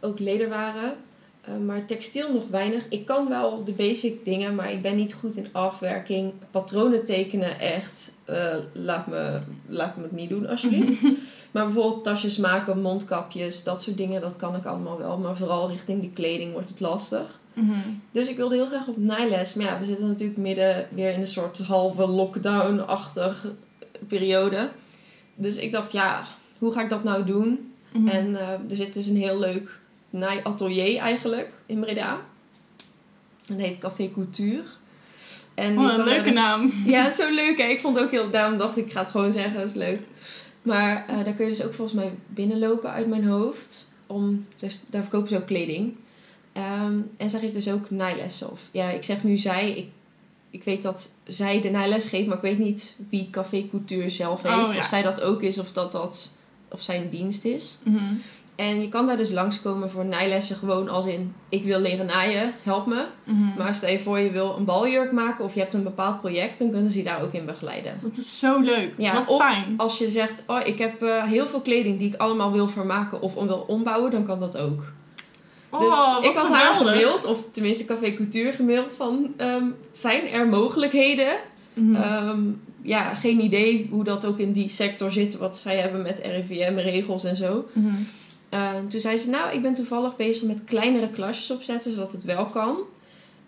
[0.00, 0.94] ook lederwaren.
[1.40, 2.86] Eh, maar textiel nog weinig.
[2.88, 6.32] Ik kan wel de basic dingen, maar ik ben niet goed in afwerking.
[6.50, 8.12] Patronen tekenen echt.
[8.24, 11.02] eh, laat, me, laat me het niet doen alsjeblieft.
[11.50, 15.18] maar bijvoorbeeld tasjes maken, mondkapjes, dat soort dingen, dat kan ik allemaal wel.
[15.18, 17.39] Maar vooral richting de kleding wordt het lastig.
[17.54, 17.72] Mhm.
[18.10, 19.54] Dus ik wilde heel graag op naailes.
[19.54, 23.46] Maar ja, we zitten natuurlijk midden weer in een soort halve lockdown-achtig
[24.08, 24.70] periode.
[25.34, 26.24] Dus ik dacht, ja,
[26.58, 27.72] hoe ga ik dat nou doen?
[27.92, 28.08] Mhm.
[28.08, 29.78] En eh, er zit dus een heel leuk
[30.10, 32.20] naaiatelier eigenlijk in Breda.
[33.46, 34.62] Dat heet Café Couture.
[35.54, 36.72] En Oh, een leuke dus- naam.
[36.86, 37.64] Ja, zo leuk hè.
[37.64, 38.30] Ik vond het ook heel...
[38.30, 40.00] Daarom dacht ik, ik ga het gewoon zeggen, dat is leuk.
[40.62, 43.88] Maar eh, daar kun je dus ook volgens mij binnenlopen uit mijn hoofd.
[44.06, 45.94] Om, dus daar verkopen ze ook kleding.
[46.52, 48.50] Ehm, en zij geeft dus ook naailessen.
[48.50, 49.70] Of, ja, ik zeg nu zij.
[49.70, 49.88] Ik,
[50.50, 54.42] ik weet dat zij de naailes geeft, maar ik weet niet wie Café Couture zelf
[54.42, 54.68] heeft.
[54.68, 54.78] Oh, ja.
[54.78, 56.32] Of zij dat ook is, of dat dat...
[56.72, 57.78] Of zij een dienst is.
[57.82, 58.14] Mhm.
[58.60, 61.34] En je kan daar dus langskomen voor naailessen gewoon als in...
[61.48, 63.06] Ik wil leren naaien, help me.
[63.24, 63.58] Mhm.
[63.58, 66.58] Maar stel je voor je wil een baljurk maken of je hebt een bepaald project...
[66.58, 67.98] dan kunnen ze je daar ook in begeleiden.
[68.02, 68.94] Dat is zo leuk.
[68.96, 69.74] Ja, Wat of fijn.
[69.76, 73.20] Als je zegt, oh, ik heb eh, heel veel kleding die ik allemaal wil vermaken
[73.20, 74.92] of om wil ombouwen, dan kan dat ook.
[75.70, 80.28] Oh, dus wat ik had haar gemaild, of tenminste Café Couture gemaild, van ehm, zijn
[80.28, 81.32] er mogelijkheden?
[81.74, 81.94] Mhm.
[81.94, 82.40] Ehm,
[82.82, 87.24] ja, geen idee hoe dat ook in die sector zit, wat zij hebben met RIVM-regels
[87.24, 87.68] en zo.
[87.72, 87.86] Mhm.
[88.48, 92.24] Eh, toen zei ze, nou, ik ben toevallig bezig met kleinere klasjes opzetten, zodat het
[92.24, 92.76] wel kan.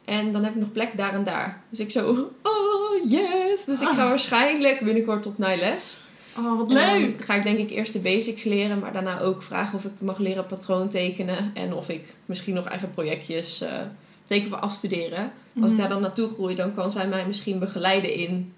[0.05, 1.63] En dan heb ik nog plek daar en daar.
[1.69, 2.11] Dus ik zo,
[2.43, 3.65] oh yes!
[3.65, 4.09] Dus ik ga Ah.
[4.09, 6.01] waarschijnlijk binnenkort op naailes.
[6.39, 7.25] Oh, wat dan leuk.
[7.25, 10.19] ga ik denk ik eerst de basics leren, maar daarna ook vragen of ik mag
[10.19, 11.51] leren patroon tekenen.
[11.55, 13.79] En of ik misschien nog eigen projectjes eh
[14.25, 15.33] teken voor afstuderen.
[15.61, 15.77] Als ik Mhm.
[15.77, 18.53] daar dan naartoe groei, dan kan zij mij misschien begeleiden in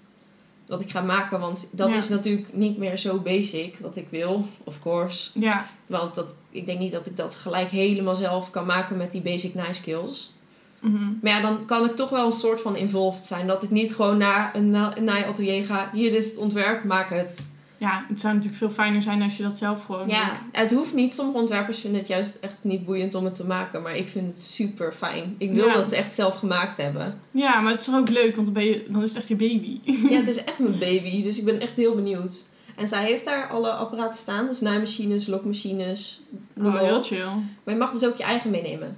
[0.65, 1.39] wat ik ga maken.
[1.39, 1.95] Want dat Ja.
[1.95, 5.29] is natuurlijk niet meer zo basic wat ik wil, of course.
[5.39, 9.11] Ja, Want dat, ik denk niet dat ik dat gelijk helemaal zelf kan maken met
[9.11, 10.31] die basic nice skills.
[10.79, 11.03] Mhm.
[11.21, 13.47] Maar ja, dan kan ik toch wel een soort van involved zijn.
[13.47, 15.89] Dat ik niet gewoon naar een, na- een naaiatelier ga.
[15.93, 17.45] Hier is het ontwerp, maak het.
[17.77, 20.37] Ja, het zou natuurlijk veel fijner zijn als je dat zelf gewoon Ja, doet.
[20.51, 21.13] het hoeft niet.
[21.13, 23.81] Sommige ontwerpers vinden het juist echt niet boeiend om het te maken.
[23.81, 25.35] Maar ik vind het super fijn.
[25.37, 25.73] Ik wil Ja.
[25.73, 27.19] dat ze echt zelf gemaakt hebben.
[27.31, 29.27] Ja, maar het is toch ook leuk, want dan, ben je, dan is het echt
[29.27, 29.79] je baby.
[29.83, 31.23] Ja, het is echt mijn baby.
[31.23, 32.43] Dus ik ben echt heel benieuwd.
[32.75, 34.47] En zij heeft daar alle apparaten staan.
[34.47, 36.21] Dus naaimachines, lokmachines.
[36.61, 37.25] Oh, heel chill.
[37.63, 38.97] Maar je mag dus ook je eigen meenemen.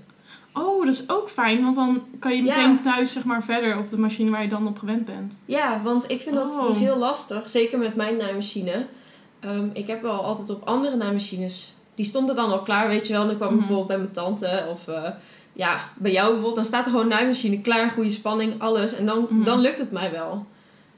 [0.58, 2.56] Oh, dat is ook fijn, want dan kan je Ja.
[2.58, 5.40] meteen thuis zeg maar verder op de machine waar je dan op gewend bent.
[5.46, 6.66] Ja, want ik vind dat Oh.
[6.66, 7.50] dus heel lastig.
[7.50, 8.86] Zeker met mijn naaimachine.
[9.40, 11.74] Ehm, ik heb wel altijd op andere naaimachines.
[11.96, 13.26] Die stonden dan al klaar, weet je wel.
[13.28, 13.60] Dan kwam ik Mhm.
[13.60, 15.10] bijvoorbeeld bij mijn tante of eh,
[15.54, 16.56] ja, bij jou bijvoorbeeld.
[16.56, 18.94] Dan staat er gewoon naaimachine klaar, goede spanning, alles.
[18.94, 19.44] En dan, Mhm.
[19.44, 20.46] dan lukt het mij wel.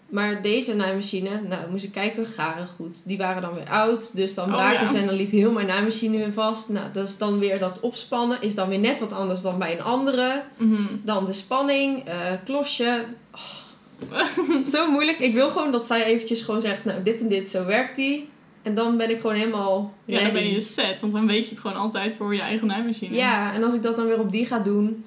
[0.09, 3.01] Maar deze naaimachine, nou moest ik kijken, garen goed.
[3.05, 4.91] Die waren dan weer oud, dus dan Oh, braken ja.
[4.91, 6.69] ze en dan liep heel mijn naaimachine weer vast.
[6.69, 9.71] Nou, dat is dan weer dat opspannen, is dan weer net wat anders dan bij
[9.73, 10.43] een andere.
[10.57, 10.81] Mhm.
[11.03, 13.05] Dan de spanning, eh, klosje.
[13.35, 15.19] Oh, zo moeilijk.
[15.19, 18.29] Ik wil gewoon dat zij eventjes gewoon zegt, nou dit en dit, zo werkt die.
[18.61, 21.49] En dan ben ik gewoon helemaal Ja, dan ben je set, want dan weet je
[21.49, 23.15] het gewoon altijd voor je eigen naaimachine.
[23.15, 25.05] Ja, en als ik dat dan weer op die ga doen,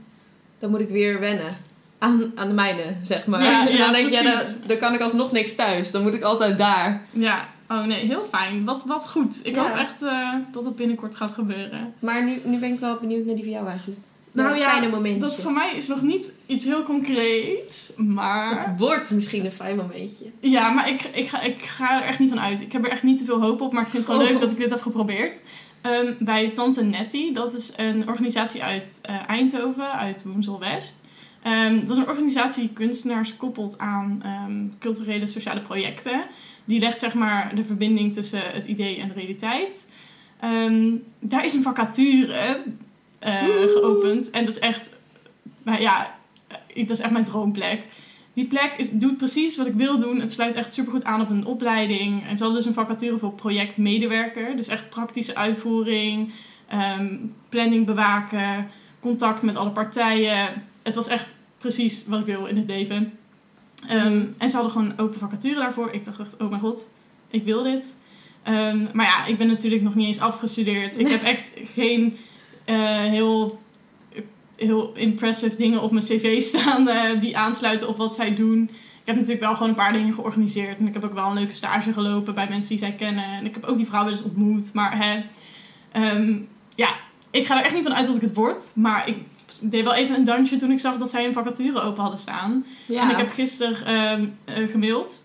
[0.59, 1.57] dan moet ik weer wennen.
[2.03, 3.43] Aan, aan de mijne, zeg maar.
[3.45, 5.91] Ja, en dan denk ja, dan, dan kan ik alsnog niks thuis.
[5.91, 7.03] Dan moet ik altijd daar.
[7.11, 8.65] Ja, oh nee, heel fijn.
[8.65, 9.41] Wat, wat goed.
[9.47, 9.63] Ik Ja.
[9.69, 11.95] hoop echt eh, dat het binnenkort gaat gebeuren.
[11.99, 14.01] Maar nu, nu ben ik wel benieuwd naar die van jou eigenlijk.
[14.33, 15.21] Nou een ja, fijne momentje.
[15.21, 18.55] Dat voor mij is nog niet iets heel concreets, maar...
[18.57, 20.25] Het wordt misschien een fijn momentje.
[20.41, 22.61] Ja, maar ik, ik, ga, ik ga er echt niet van uit.
[22.61, 24.33] Ik heb er echt niet te veel hoop op, maar ik vind het gewoon Oh.
[24.33, 25.39] leuk dat ik dit heb geprobeerd.
[25.81, 31.03] Ehm, bij Tante Nettie, dat is een organisatie uit eh, Eindhoven, uit Woensel West.
[31.43, 36.25] Ehm, dat is een organisatie die kunstenaars koppelt aan ehm, culturele sociale projecten.
[36.65, 39.87] Die legt zeg maar de verbinding tussen het idee en de realiteit.
[40.41, 42.63] Ehm, daar is een vacature
[43.19, 44.31] eh, geopend.
[44.31, 44.91] En dat is echt,
[45.63, 46.15] nou ja,
[46.47, 47.83] eh, dat is echt mijn droomplek.
[48.35, 50.21] Die plek is, doet precies wat ik wil doen.
[50.21, 52.27] Het sluit echt supergoed aan op een opleiding.
[52.27, 54.57] En ze hadden dus een vacature voor projectmedewerker.
[54.57, 56.33] Dus echt praktische uitvoering,
[57.49, 58.69] planning bewaken,
[59.01, 60.71] contact met alle partijen.
[60.83, 63.13] Het was echt precies wat ik wil in het leven.
[63.89, 65.91] Ehm, en ze hadden gewoon een open vacature daarvoor.
[65.93, 66.89] Ik dacht echt, oh mijn god,
[67.31, 67.95] ik wil dit.
[68.43, 70.99] Ehm, maar ja, ik ben natuurlijk nog niet eens afgestudeerd.
[70.99, 72.17] Ik heb echt geen
[72.65, 73.61] eh, heel,
[74.57, 78.63] heel impressive dingen op mijn cv staan eh, die aansluiten op wat zij doen.
[79.03, 80.79] Ik heb natuurlijk wel gewoon een paar dingen georganiseerd.
[80.79, 83.25] En ik heb ook wel een leuke stage gelopen bij mensen die zij kennen.
[83.25, 84.73] En ik heb ook die vrouw wel eens ontmoet.
[84.73, 85.23] Maar hè,
[85.93, 86.39] ehm,
[86.75, 86.97] ja,
[87.31, 88.73] ik ga er echt niet van uit dat ik het word.
[88.75, 89.17] Maar ik
[89.63, 92.67] deed wel even een dansje toen ik zag dat zij een vacature open hadden staan.
[92.87, 93.03] Ja.
[93.03, 95.25] En ik heb gisteren ehm, eh, gemaild.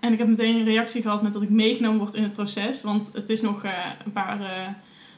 [0.00, 2.82] En ik heb meteen een reactie gehad met dat ik meegenomen word in het proces.
[2.82, 3.72] Want het is nog eh,
[4.04, 4.68] een paar, eh,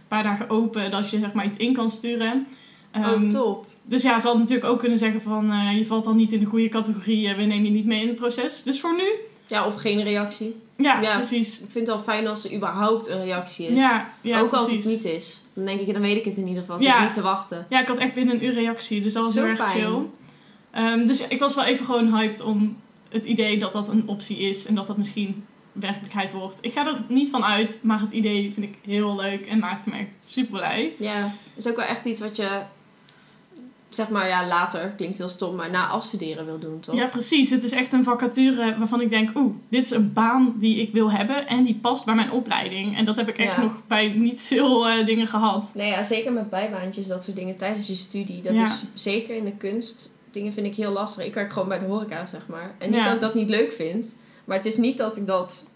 [0.09, 2.47] paar dagen open dat je zeg maar iets in kan sturen.
[2.91, 3.67] Ehm, oh, top.
[3.83, 6.47] dus ja, ze had natuurlijk ook kunnen zeggen van je valt dan niet in de
[6.47, 7.35] goede categorie.
[7.35, 8.63] we nemen je niet mee in het proces.
[8.63, 9.09] Dus voor nu,
[9.47, 10.55] Ja, of geen reactie.
[10.83, 11.15] Ja, Ja.
[11.17, 11.61] precies.
[11.61, 13.77] Ik vind het wel fijn als er überhaupt een reactie is.
[13.77, 14.67] Ja, ja, ook precies.
[14.67, 15.43] als het niet is.
[15.55, 16.81] Dan denk ik, dan weet ik het in ieder geval.
[16.81, 17.03] Ja.
[17.05, 17.67] Niet te wachten.
[17.69, 19.99] Ja, ik had echt binnen een uur reactie, dus dat was Zo heel erg chill.
[20.71, 22.77] Ehm, dus ik was wel even gewoon hyped om
[23.09, 26.59] het idee dat dat een optie is en dat dat misschien werkelijkheid wordt.
[26.61, 29.91] Ik ga er niet van uit, maar het idee vind ik heel leuk en maakte
[29.91, 30.93] me echt super blij.
[30.99, 32.49] Ja, is ook wel echt iets wat je,
[33.91, 36.95] zeg maar, ja, later, klinkt heel stom, maar na afstuderen wil doen, toch?
[36.95, 37.51] Ja, precies.
[37.51, 40.93] Het is echt een vacature waarvan ik denk, oeh, dit is een baan die ik
[40.93, 42.97] wil hebben en die past bij mijn opleiding.
[42.97, 43.63] En dat heb ik echt Ja.
[43.63, 45.71] nog bij niet veel eh, dingen gehad.
[45.75, 48.43] Nee, ja, zeker met bijbaantjes, dat soort dingen tijdens je studie.
[48.43, 48.65] Dat Ja.
[48.65, 51.25] is zeker in de kunst, dingen vind ik heel lastig.
[51.25, 52.75] Ik werk gewoon bij de horeca, zeg maar.
[52.79, 53.05] En niet Ja.
[53.05, 55.69] dat ik dat niet leuk vind, maar het is niet dat ik dat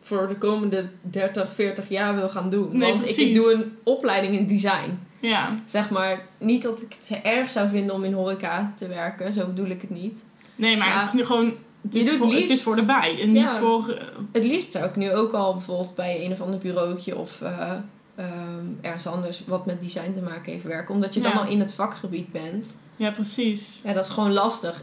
[0.00, 2.68] voor de komende 30, 40 jaar wil gaan doen.
[2.78, 3.34] Nee, Want ik, ik precies.
[3.36, 4.98] doe een opleiding in design.
[5.20, 5.58] Ja.
[5.66, 9.32] Zeg maar, niet dat ik het erg zou vinden om in horeca te werken.
[9.32, 10.24] Zo bedoel ik het niet.
[10.56, 11.54] Nee, maar het is nu gewoon...
[11.82, 13.88] Het Je is, doet voor, het liefst- is voor de bij en niet voor...
[13.88, 17.40] eh, Het liefst zou ik nu ook al bijvoorbeeld bij een of ander bureautje of
[17.42, 17.72] eh,
[18.14, 20.94] ehm, ergens anders wat met design te maken heeft werken.
[20.94, 22.76] Omdat je dan al in het vakgebied bent.
[22.96, 23.80] ja, precies.
[23.84, 24.82] Ja, dat is gewoon lastig.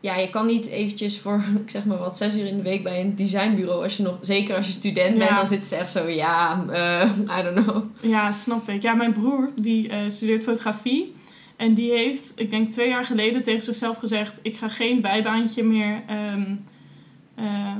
[0.00, 2.82] Ja, je kan niet eventjes voor, ik zeg maar wat, zes uur in de week
[2.82, 3.82] bij een designbureau.
[3.82, 7.10] Als je nog, zeker als je student bent, dan zitten ze echt zo, ja, eh,
[7.38, 7.84] I don't know.
[8.00, 8.82] Ja, snap ik.
[8.82, 11.14] Ja, mijn broer, die eh, studeert fotografie.
[11.56, 14.40] En die heeft, ik denk twee jaar geleden, tegen zichzelf gezegd...
[14.42, 16.54] ik ga geen bijbaantje meer ehm,
[17.34, 17.76] eh,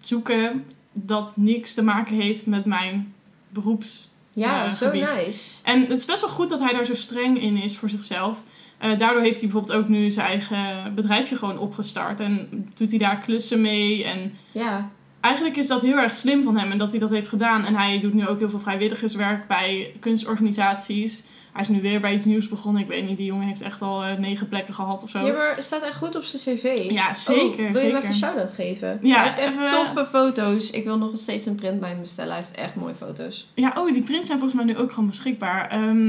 [0.00, 3.14] zoeken dat niks te maken heeft met mijn
[3.48, 4.08] beroeps...
[4.32, 5.54] Ja, zo nice.
[5.62, 8.38] En het is best wel goed dat hij daar zo streng in is voor zichzelf.
[8.78, 12.20] Eh, daardoor heeft hij bijvoorbeeld ook nu zijn eigen bedrijfje gewoon opgestart.
[12.20, 14.04] En doet hij daar klussen mee.
[14.04, 17.28] En Ja, eigenlijk is dat heel erg slim van hem en dat hij dat heeft
[17.28, 17.64] gedaan.
[17.64, 21.24] En hij doet nu ook heel veel vrijwilligerswerk bij kunstorganisaties.
[21.52, 22.82] Hij is nu weer bij iets nieuws begonnen.
[22.82, 25.18] Ik weet niet, die jongen heeft echt al eh, negen plekken gehad of zo.
[25.26, 26.90] ja, maar het staat echt goed op zijn cv.
[26.90, 27.42] Ja, zeker.
[27.44, 27.82] Oh, wil je zeker.
[27.82, 28.98] hem even een shout-out geven?
[29.02, 30.70] Ja, hij heeft echt even- toffe foto's.
[30.70, 32.32] Ik wil nog steeds een print bij hem bestellen.
[32.32, 33.48] Hij heeft echt mooie foto's.
[33.54, 35.68] Ja, oh, die prints zijn volgens mij nu ook gewoon beschikbaar.
[35.70, 36.06] Ehm,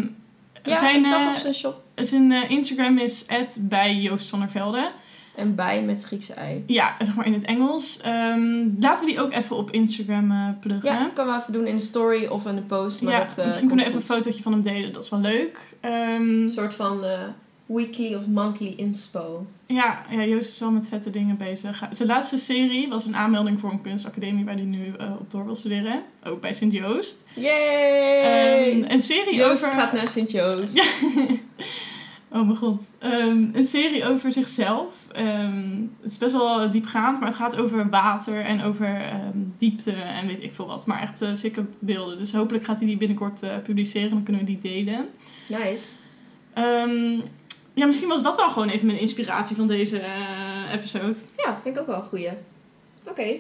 [0.64, 1.82] Ja, zijn, ik zag eh, op zijn shop.
[2.06, 3.26] Zijn eh, Instagram is
[3.60, 4.92] bij Joost van der Velde.
[5.36, 6.64] En bij met Griekse ei.
[6.68, 8.00] Ja, zeg maar in het Engels.
[8.02, 10.92] Ehm, laten we die ook even op Instagram eh pluggen.
[10.94, 13.02] Ja, kan wel even doen in de story of in de post.
[13.02, 14.94] Maar Ja, dat, eh, misschien kunnen we even een fotootje van hem delen.
[14.94, 15.60] Dat is wel leuk.
[15.80, 17.04] Ehm, Een soort van
[17.70, 19.46] weekly of monthly inspo.
[19.66, 21.88] ja, ja, Joost is wel met vette dingen bezig.
[21.92, 25.46] Zijn laatste serie was een aanmelding voor een kunstacademie waar hij nu eh, op door
[25.46, 26.04] wil studeren.
[26.24, 27.24] Ook bij Sint-Joost.
[27.36, 28.82] Yay!
[28.82, 29.80] Ehm, een serie Joost over...
[29.80, 30.76] gaat naar Sint-Joost.
[30.76, 30.84] Ja.
[32.32, 32.82] Oh mijn god.
[33.00, 34.94] Ehm, een serie over zichzelf.
[35.12, 39.02] Ehm, het is best wel diepgaand, maar het gaat over water en over
[39.58, 40.86] diepte en weet ik veel wat.
[40.86, 42.18] Maar echt uh, zikke beelden.
[42.18, 44.10] Dus hopelijk gaat hij die binnenkort eh, publiceren.
[44.10, 45.06] Dan kunnen we die delen.
[45.48, 45.96] Nice.
[47.80, 51.16] Ja, misschien was dat wel gewoon even mijn inspiratie van deze eh, episode.
[51.38, 52.30] Ja, vind ik ook wel een goeie.
[53.08, 53.38] Oké.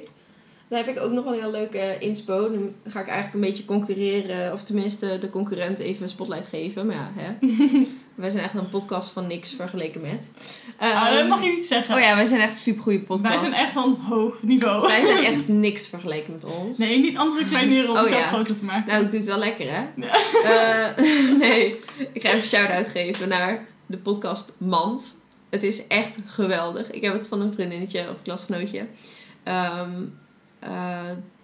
[0.67, 2.41] Dan heb ik ook nog wel een heel leuke inspo.
[2.51, 4.53] Dan ga ik eigenlijk een beetje concurreren.
[4.53, 6.85] Of tenminste de concurrent even een spotlight geven.
[6.85, 7.47] Maar ja, hè.
[8.15, 10.31] wij zijn echt een podcast van niks vergeleken met.
[10.77, 11.95] Ah, Ehm, dat mag je niet zeggen.
[11.95, 13.41] Oh ja, wij zijn echt een supergoeie podcast.
[13.41, 14.89] Wij zijn echt van hoog niveau.
[14.89, 16.77] Zij zijn echt niks vergeleken met ons.
[16.77, 18.21] Nee, niet andere kleineren om Oh, ja.
[18.27, 18.91] groter te maken.
[18.91, 19.83] Nou, ik doe het wel lekker, hè?
[19.95, 20.95] Ja.
[20.95, 21.03] Eh,
[21.39, 21.79] nee,
[22.13, 25.17] ik ga even een shout-out geven naar de podcast Mand.
[25.49, 26.91] Het is echt geweldig.
[26.91, 28.85] Ik heb het van een vriendinnetje of klasgenootje
[29.43, 29.91] ehm,
[30.59, 30.99] eh,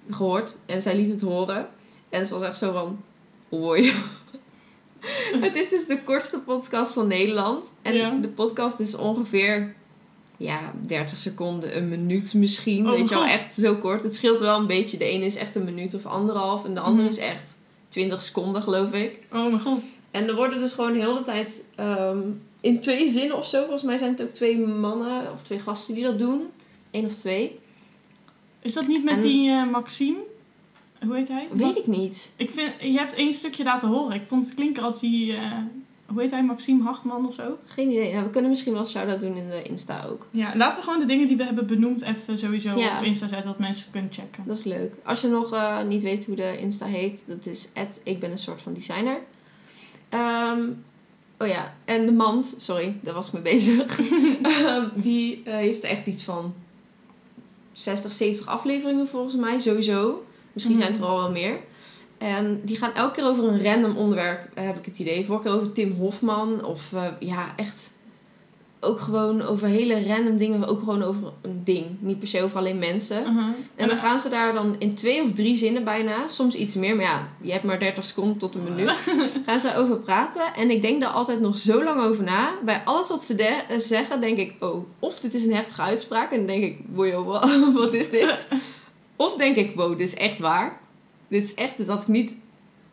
[0.10, 0.56] gehoord.
[0.66, 1.68] En zij liet het horen.
[2.10, 3.02] En ze was echt zo van...
[3.50, 3.94] Hoi.
[5.46, 7.72] het is dus de kortste podcast van Nederland.
[7.82, 8.10] En Ja.
[8.22, 9.74] de podcast is ongeveer...
[10.38, 12.86] Ja, 30 seconden, een minuut misschien.
[12.88, 14.04] Oh, weet je wel, echt zo kort.
[14.04, 14.98] Het scheelt wel een beetje.
[14.98, 16.66] De ene is echt een minuut of anderhalf.
[16.66, 17.18] En de andere Mhm.
[17.18, 17.56] is echt
[17.90, 19.20] 20 seconden, geloof ik.
[19.32, 19.82] Oh mijn god.
[20.16, 22.20] En er worden dus gewoon de hele tijd ehm,
[22.62, 23.60] in twee zinnen of zo.
[23.62, 26.42] Volgens mij zijn het ook twee mannen of twee gasten die dat doen.
[26.92, 27.60] Eén of twee.
[28.62, 30.18] Is dat niet met En- die eh, Maxime?
[31.06, 31.48] Hoe heet hij?
[31.52, 32.32] Weet ik niet.
[32.36, 34.16] Ik vind, je hebt één stukje laten horen.
[34.16, 35.52] Ik vond het klinken als die, eh,
[36.06, 37.58] hoe heet hij, Maxime Hartman of zo.
[37.66, 38.12] Geen idee.
[38.12, 40.28] Nou, we kunnen misschien wel shout-out doen in de Insta ook.
[40.32, 42.98] Ja, laten we gewoon de dingen die we hebben benoemd even sowieso Ja.
[42.98, 44.44] op Insta zetten, dat mensen kunnen checken.
[44.46, 44.94] Dat is leuk.
[45.04, 47.68] Als je nog eh, niet weet hoe de Insta heet, dat is
[48.04, 49.18] ik ben een soort van designer.
[50.16, 50.62] Ehm,
[51.38, 54.00] oh ja, en de mand, sorry, daar was ik mee bezig.
[54.42, 56.54] Ehm, die eh, heeft echt iets van
[57.74, 60.26] 60, 70 afleveringen volgens mij, sowieso.
[60.54, 61.60] Misschien zijn het er al wel meer.
[62.18, 65.26] En die gaan elke keer over een random onderwerp, eh, heb ik het idee.
[65.26, 66.64] Vorige keer over Tim Hofman.
[66.64, 67.92] Of eh, ja, echt
[68.86, 70.68] ook gewoon over hele random dingen.
[70.68, 71.86] Ook gewoon over een ding.
[72.00, 73.22] Niet per se over alleen mensen.
[73.22, 73.46] Uh-huh.
[73.76, 76.96] En dan gaan ze daar dan in twee of drie zinnen bijna, soms iets meer,
[76.96, 78.92] maar ja, je hebt maar 30 seconden tot een minuut,
[79.46, 80.42] gaan ze daarover praten.
[80.56, 82.50] En ik denk daar altijd nog zo lang over na.
[82.66, 86.32] Bij alles wat ze de- zeggen, denk ik, oh, of dit is een heftige uitspraak.
[86.32, 88.48] En dan denk ik, wow, wa- wat is dit?
[89.16, 90.80] Of denk ik, wow, dit is echt waar.
[91.28, 92.34] Dit is echt, dat ik niet,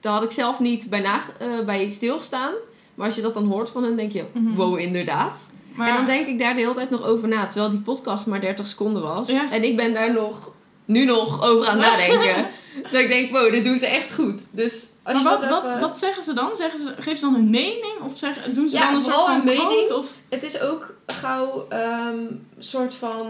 [0.00, 2.52] daar had ik zelf niet bij, na, eh, bij stilgestaan.
[2.94, 4.54] Maar als je dat dan hoort van hen, denk je, Mhm.
[4.54, 5.50] wow, inderdaad.
[5.74, 7.46] Maar En dan denk ik daar de hele tijd nog over na.
[7.46, 9.28] Terwijl die podcast maar 30 seconden was.
[9.28, 9.50] Ja.
[9.50, 10.50] En ik ben daar nog,
[10.84, 12.50] nu nog over aan nadenken.
[12.92, 14.46] dat ik denk, wow, dit doen ze echt goed.
[14.50, 16.56] Dus als maar je wat, wat, even- wat zeggen ze dan?
[16.56, 17.94] Zeggen ze, geven ze dan een mening?
[18.04, 19.90] Of zeg, doen ze Ja, dan een soort van een mening.
[19.90, 20.06] Of...
[20.28, 23.26] Het is ook gauw een soort van...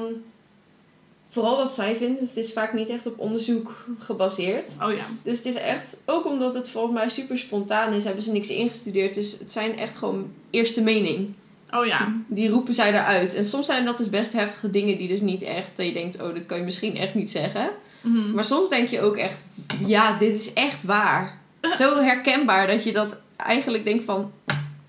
[1.31, 2.19] Vooral wat zij vinden.
[2.19, 4.77] Dus het is vaak niet echt op onderzoek gebaseerd.
[4.83, 5.05] Oh ja.
[5.23, 8.49] Dus het is echt, ook omdat het volgens mij super spontaan is, hebben ze niks
[8.49, 9.15] ingestudeerd.
[9.15, 11.35] Dus het zijn echt gewoon eerste mening.
[11.75, 12.13] Oh ja.
[12.27, 13.35] Die roepen zij eruit.
[13.35, 16.21] En soms zijn dat dus best heftige dingen die dus niet echt, dat je denkt,
[16.23, 17.71] oh, dit kan je misschien echt niet zeggen.
[18.01, 18.35] Mhm.
[18.35, 19.45] Maar soms denk je ook echt,
[19.87, 21.39] ja, dit is echt waar.
[21.79, 24.33] Zo herkenbaar dat je dat eigenlijk denkt van,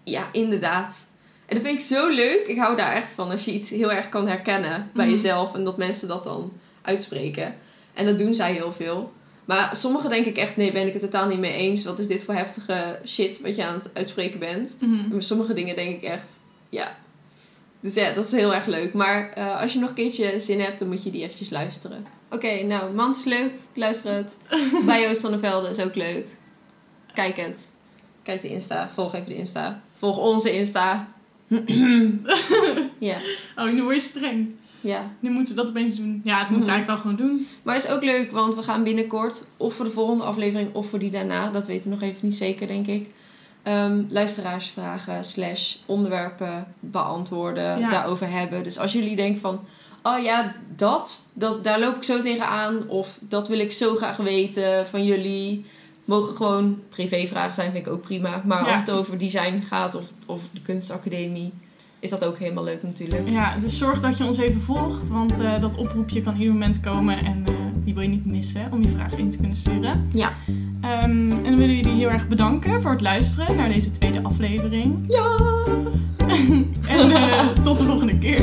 [0.03, 1.05] ja, inderdaad.
[1.45, 2.47] En dat vind ik zo leuk.
[2.47, 5.15] Ik hou daar echt van als je iets heel erg kan herkennen bij Mhm.
[5.15, 7.55] jezelf en dat mensen dat dan uitspreken.
[7.93, 9.13] En dat doen zij heel veel.
[9.45, 11.83] Maar sommige denk ik echt, nee, ben ik het totaal niet mee eens.
[11.83, 14.75] Wat is dit voor heftige shit wat je aan het uitspreken bent?
[14.79, 14.93] Mhm.
[14.93, 16.39] En met sommige dingen denk ik echt,
[16.73, 16.95] ja.
[17.79, 18.93] Dus ja, dat is heel erg leuk.
[18.93, 22.05] Maar eh, als je nog een keertje zin hebt, dan moet je die eventjes luisteren.
[22.29, 23.51] Oké, nou, Mand is leuk.
[23.53, 24.37] Ik luister het.
[24.85, 26.27] Bij Joost van der Velde is ook leuk.
[27.13, 27.71] Kijk het.
[28.23, 28.89] Kijk de Insta.
[28.93, 29.81] Volg even de Insta.
[29.97, 31.07] Volg onze Insta.
[32.99, 33.17] ja,
[33.57, 34.47] Oh, nu word je streng.
[34.81, 35.11] ja.
[35.19, 36.21] Nu moeten we dat opeens doen.
[36.23, 36.79] Ja, dat moeten ze Mhm.
[36.79, 37.47] eigenlijk wel gewoon doen.
[37.63, 40.89] Maar het is ook leuk, want we gaan binnenkort, of voor de volgende aflevering, of
[40.89, 43.09] voor die daarna, dat weten we nog even niet zeker, denk ik.
[43.63, 47.89] Ehm, luisteraarsvragen slash onderwerpen beantwoorden, Ja.
[47.89, 48.63] daarover hebben.
[48.63, 49.59] Dus als jullie denken van,
[50.03, 54.17] oh ja, dat, dat, daar loop ik zo tegenaan, of dat wil ik zo graag
[54.17, 55.65] weten van jullie.
[56.05, 58.41] Mogen gewoon privévragen zijn, vind ik ook prima.
[58.45, 58.71] Maar Ja.
[58.71, 61.53] als het over design gaat of, of de kunstacademie,
[62.03, 63.29] is dat ook helemaal leuk natuurlijk.
[63.29, 66.79] Ja, dus zorg dat je ons even volgt, want eh, dat oproepje kan ieder moment
[66.79, 70.09] komen en eh, die wil je niet missen om je vragen in te kunnen sturen.
[70.13, 70.33] Ja.
[70.81, 74.23] Ehm, en dan willen we jullie heel erg bedanken voor het luisteren naar deze tweede
[74.23, 75.05] aflevering.
[75.07, 75.35] Ja!
[76.87, 78.41] En eh, tot de volgende keer.